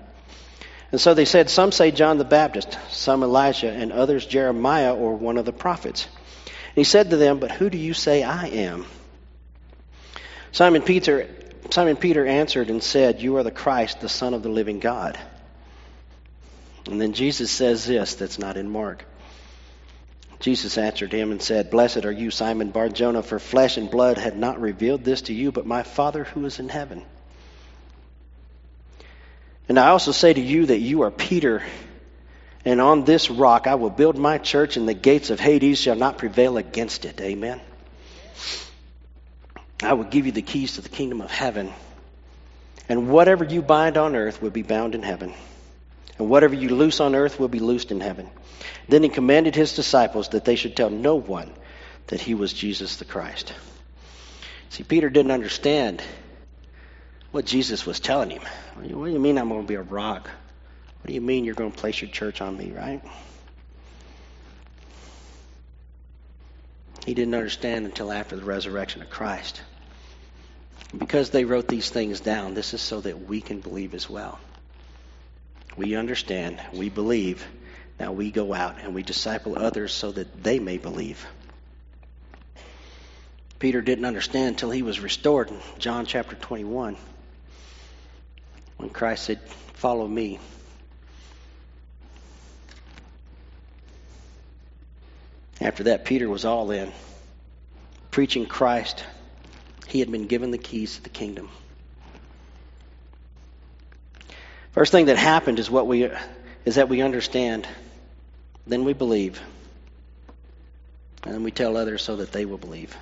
And 0.92 1.00
so 1.00 1.14
they 1.14 1.24
said, 1.24 1.50
Some 1.50 1.72
say 1.72 1.90
John 1.90 2.16
the 2.18 2.24
Baptist, 2.24 2.78
some 2.90 3.22
Elijah, 3.22 3.70
and 3.70 3.92
others 3.92 4.24
Jeremiah 4.24 4.94
or 4.94 5.14
one 5.14 5.36
of 5.36 5.44
the 5.44 5.52
prophets. 5.52 6.06
And 6.46 6.76
he 6.76 6.84
said 6.84 7.10
to 7.10 7.16
them, 7.16 7.38
But 7.38 7.50
who 7.50 7.68
do 7.68 7.78
you 7.78 7.92
say 7.92 8.22
I 8.22 8.46
am? 8.46 8.86
Simon 10.52 10.82
Peter, 10.82 11.28
Simon 11.70 11.96
Peter 11.96 12.26
answered 12.26 12.70
and 12.70 12.82
said, 12.82 13.20
You 13.20 13.36
are 13.36 13.42
the 13.42 13.50
Christ, 13.50 14.00
the 14.00 14.08
Son 14.08 14.34
of 14.34 14.42
the 14.42 14.48
living 14.48 14.80
God. 14.80 15.18
And 16.86 17.00
then 17.00 17.12
Jesus 17.12 17.50
says 17.50 17.86
this 17.86 18.14
that's 18.14 18.38
not 18.38 18.56
in 18.56 18.68
Mark. 18.68 19.04
Jesus 20.40 20.78
answered 20.78 21.12
him 21.12 21.32
and 21.32 21.42
said, 21.42 21.70
Blessed 21.70 22.06
are 22.06 22.12
you, 22.12 22.30
Simon 22.30 22.70
Bar 22.70 22.88
Jonah, 22.88 23.22
for 23.22 23.38
flesh 23.38 23.76
and 23.76 23.90
blood 23.90 24.16
had 24.16 24.38
not 24.38 24.60
revealed 24.60 25.04
this 25.04 25.22
to 25.22 25.34
you, 25.34 25.52
but 25.52 25.66
my 25.66 25.82
Father 25.82 26.24
who 26.24 26.46
is 26.46 26.58
in 26.58 26.70
heaven. 26.70 27.04
And 29.68 29.78
I 29.78 29.88
also 29.88 30.12
say 30.12 30.32
to 30.32 30.40
you 30.40 30.66
that 30.66 30.78
you 30.78 31.02
are 31.02 31.10
Peter, 31.10 31.62
and 32.64 32.80
on 32.80 33.04
this 33.04 33.30
rock 33.30 33.66
I 33.66 33.74
will 33.74 33.90
build 33.90 34.16
my 34.16 34.38
church, 34.38 34.78
and 34.78 34.88
the 34.88 34.94
gates 34.94 35.28
of 35.28 35.38
Hades 35.38 35.78
shall 35.78 35.94
not 35.94 36.16
prevail 36.16 36.56
against 36.56 37.04
it. 37.04 37.20
Amen. 37.20 37.60
I 39.82 39.94
will 39.94 40.04
give 40.04 40.26
you 40.26 40.32
the 40.32 40.42
keys 40.42 40.74
to 40.74 40.82
the 40.82 40.88
kingdom 40.88 41.20
of 41.20 41.30
heaven, 41.30 41.72
and 42.88 43.08
whatever 43.08 43.44
you 43.44 43.62
bind 43.62 43.96
on 43.96 44.14
earth 44.14 44.42
will 44.42 44.50
be 44.50 44.62
bound 44.62 44.94
in 44.94 45.02
heaven, 45.02 45.32
and 46.18 46.28
whatever 46.28 46.54
you 46.54 46.68
loose 46.68 47.00
on 47.00 47.14
earth 47.14 47.40
will 47.40 47.48
be 47.48 47.60
loosed 47.60 47.90
in 47.90 48.00
heaven. 48.00 48.28
Then 48.88 49.02
he 49.02 49.08
commanded 49.08 49.54
his 49.54 49.74
disciples 49.74 50.30
that 50.30 50.44
they 50.44 50.56
should 50.56 50.76
tell 50.76 50.90
no 50.90 51.16
one 51.16 51.50
that 52.08 52.20
he 52.20 52.34
was 52.34 52.52
Jesus 52.52 52.96
the 52.96 53.04
Christ. 53.04 53.54
See, 54.68 54.82
Peter 54.82 55.08
didn't 55.08 55.32
understand 55.32 56.02
what 57.30 57.46
Jesus 57.46 57.86
was 57.86 58.00
telling 58.00 58.30
him. 58.30 58.42
What 58.74 59.06
do 59.06 59.12
you 59.12 59.18
mean 59.18 59.38
I'm 59.38 59.48
going 59.48 59.62
to 59.62 59.66
be 59.66 59.74
a 59.74 59.82
rock? 59.82 60.24
What 60.24 61.06
do 61.06 61.14
you 61.14 61.20
mean 61.20 61.44
you're 61.44 61.54
going 61.54 61.72
to 61.72 61.78
place 61.78 62.00
your 62.00 62.10
church 62.10 62.40
on 62.40 62.56
me, 62.56 62.72
right? 62.72 63.02
He 67.06 67.14
didn't 67.14 67.34
understand 67.34 67.86
until 67.86 68.12
after 68.12 68.36
the 68.36 68.44
resurrection 68.44 69.00
of 69.00 69.08
Christ. 69.08 69.62
Because 70.96 71.30
they 71.30 71.44
wrote 71.44 71.68
these 71.68 71.88
things 71.88 72.20
down, 72.20 72.54
this 72.54 72.74
is 72.74 72.80
so 72.80 73.00
that 73.00 73.28
we 73.28 73.40
can 73.40 73.60
believe 73.60 73.94
as 73.94 74.10
well. 74.10 74.40
We 75.76 75.94
understand, 75.94 76.60
we 76.72 76.88
believe, 76.88 77.46
now 77.98 78.12
we 78.12 78.30
go 78.30 78.52
out 78.52 78.80
and 78.80 78.94
we 78.94 79.02
disciple 79.02 79.56
others 79.56 79.92
so 79.92 80.10
that 80.10 80.42
they 80.42 80.58
may 80.58 80.78
believe. 80.78 81.24
Peter 83.60 83.80
didn't 83.80 84.06
understand 84.06 84.48
until 84.48 84.70
he 84.70 84.82
was 84.82 85.00
restored 85.00 85.50
in 85.50 85.58
John 85.78 86.06
chapter 86.06 86.34
21 86.34 86.96
when 88.78 88.90
Christ 88.90 89.24
said, 89.24 89.40
Follow 89.74 90.08
me. 90.08 90.38
After 95.60 95.84
that, 95.84 96.06
Peter 96.06 96.28
was 96.28 96.46
all 96.46 96.70
in, 96.70 96.90
preaching 98.10 98.46
Christ. 98.46 99.04
He 99.90 100.00
had 100.00 100.10
been 100.10 100.26
given 100.26 100.50
the 100.50 100.58
keys 100.58 100.96
to 100.96 101.02
the 101.02 101.08
kingdom. 101.08 101.50
First 104.72 104.92
thing 104.92 105.06
that 105.06 105.16
happened 105.16 105.58
is 105.58 105.70
what 105.70 105.86
we 105.86 106.08
is 106.64 106.76
that 106.76 106.88
we 106.88 107.02
understand 107.02 107.66
then 108.66 108.84
we 108.84 108.92
believe. 108.92 109.40
And 111.24 111.34
then 111.34 111.42
we 111.42 111.50
tell 111.50 111.76
others 111.76 112.02
so 112.02 112.16
that 112.16 112.32
they 112.32 112.44
will 112.44 112.58
believe. 112.58 112.96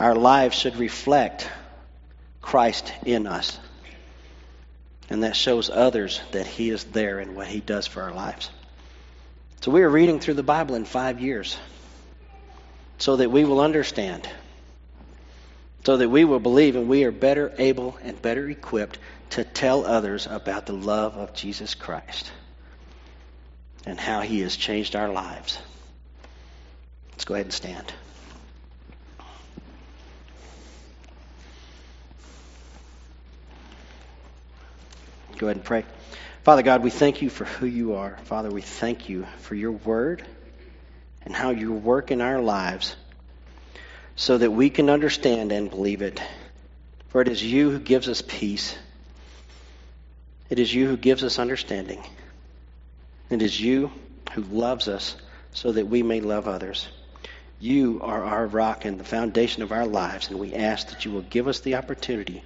Our 0.00 0.14
lives 0.14 0.58
should 0.58 0.76
reflect 0.76 1.48
Christ 2.40 2.92
in 3.06 3.26
us. 3.26 3.58
And 5.08 5.22
that 5.22 5.36
shows 5.36 5.70
others 5.70 6.20
that 6.32 6.46
He 6.46 6.70
is 6.70 6.84
there 6.84 7.18
and 7.18 7.36
what 7.36 7.46
He 7.46 7.60
does 7.60 7.86
for 7.86 8.02
our 8.02 8.12
lives. 8.12 8.50
So 9.60 9.70
we 9.70 9.82
are 9.82 9.88
reading 9.88 10.18
through 10.18 10.34
the 10.34 10.42
Bible 10.42 10.74
in 10.74 10.84
five 10.84 11.20
years 11.20 11.56
so 12.98 13.16
that 13.16 13.30
we 13.30 13.44
will 13.44 13.60
understand, 13.60 14.28
so 15.84 15.96
that 15.96 16.08
we 16.08 16.24
will 16.24 16.40
believe, 16.40 16.76
and 16.76 16.88
we 16.88 17.04
are 17.04 17.10
better 17.10 17.52
able 17.58 17.98
and 18.02 18.20
better 18.20 18.48
equipped 18.48 18.98
to 19.30 19.44
tell 19.44 19.84
others 19.84 20.26
about 20.26 20.66
the 20.66 20.72
love 20.72 21.16
of 21.16 21.34
Jesus 21.34 21.74
Christ 21.74 22.30
and 23.84 23.98
how 23.98 24.20
He 24.20 24.40
has 24.40 24.56
changed 24.56 24.94
our 24.94 25.08
lives. 25.08 25.58
Let's 27.12 27.24
go 27.24 27.34
ahead 27.34 27.46
and 27.46 27.52
stand. 27.52 27.92
Go 35.38 35.46
ahead 35.46 35.56
and 35.56 35.64
pray. 35.64 35.84
Father 36.44 36.62
God, 36.62 36.84
we 36.84 36.90
thank 36.90 37.22
you 37.22 37.30
for 37.30 37.44
who 37.44 37.66
you 37.66 37.94
are. 37.94 38.18
Father, 38.24 38.50
we 38.50 38.62
thank 38.62 39.08
you 39.08 39.26
for 39.38 39.56
your 39.56 39.72
word 39.72 40.24
and 41.24 41.34
how 41.34 41.50
you 41.50 41.72
work 41.72 42.10
in 42.12 42.20
our 42.20 42.40
lives 42.40 42.94
so 44.22 44.38
that 44.38 44.52
we 44.52 44.70
can 44.70 44.88
understand 44.88 45.50
and 45.50 45.68
believe 45.68 46.00
it. 46.00 46.22
For 47.08 47.22
it 47.22 47.26
is 47.26 47.42
you 47.42 47.72
who 47.72 47.80
gives 47.80 48.08
us 48.08 48.22
peace. 48.22 48.78
It 50.48 50.60
is 50.60 50.72
you 50.72 50.86
who 50.86 50.96
gives 50.96 51.24
us 51.24 51.40
understanding. 51.40 52.04
It 53.30 53.42
is 53.42 53.60
you 53.60 53.90
who 54.34 54.42
loves 54.42 54.86
us 54.86 55.16
so 55.52 55.72
that 55.72 55.88
we 55.88 56.04
may 56.04 56.20
love 56.20 56.46
others. 56.46 56.86
You 57.58 57.98
are 58.00 58.22
our 58.22 58.46
rock 58.46 58.84
and 58.84 58.96
the 59.00 59.02
foundation 59.02 59.64
of 59.64 59.72
our 59.72 59.86
lives, 59.86 60.28
and 60.28 60.38
we 60.38 60.54
ask 60.54 60.90
that 60.90 61.04
you 61.04 61.10
will 61.10 61.22
give 61.22 61.48
us 61.48 61.58
the 61.58 61.74
opportunity 61.74 62.44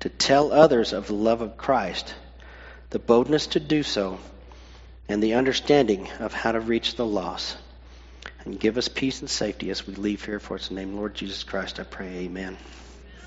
to 0.00 0.10
tell 0.10 0.52
others 0.52 0.92
of 0.92 1.06
the 1.06 1.14
love 1.14 1.40
of 1.40 1.56
Christ, 1.56 2.14
the 2.90 2.98
boldness 2.98 3.46
to 3.46 3.60
do 3.60 3.82
so, 3.82 4.18
and 5.08 5.22
the 5.22 5.32
understanding 5.32 6.06
of 6.20 6.34
how 6.34 6.52
to 6.52 6.60
reach 6.60 6.96
the 6.96 7.06
lost 7.06 7.56
and 8.44 8.58
give 8.58 8.78
us 8.78 8.88
peace 8.88 9.20
and 9.20 9.30
safety 9.30 9.70
as 9.70 9.86
we 9.86 9.94
leave 9.94 10.24
here. 10.24 10.40
For 10.40 10.56
it's 10.56 10.68
the 10.68 10.74
name 10.74 10.96
Lord 10.96 11.14
Jesus 11.14 11.44
Christ 11.44 11.80
I 11.80 11.84
pray. 11.84 12.08
Amen. 12.26 12.58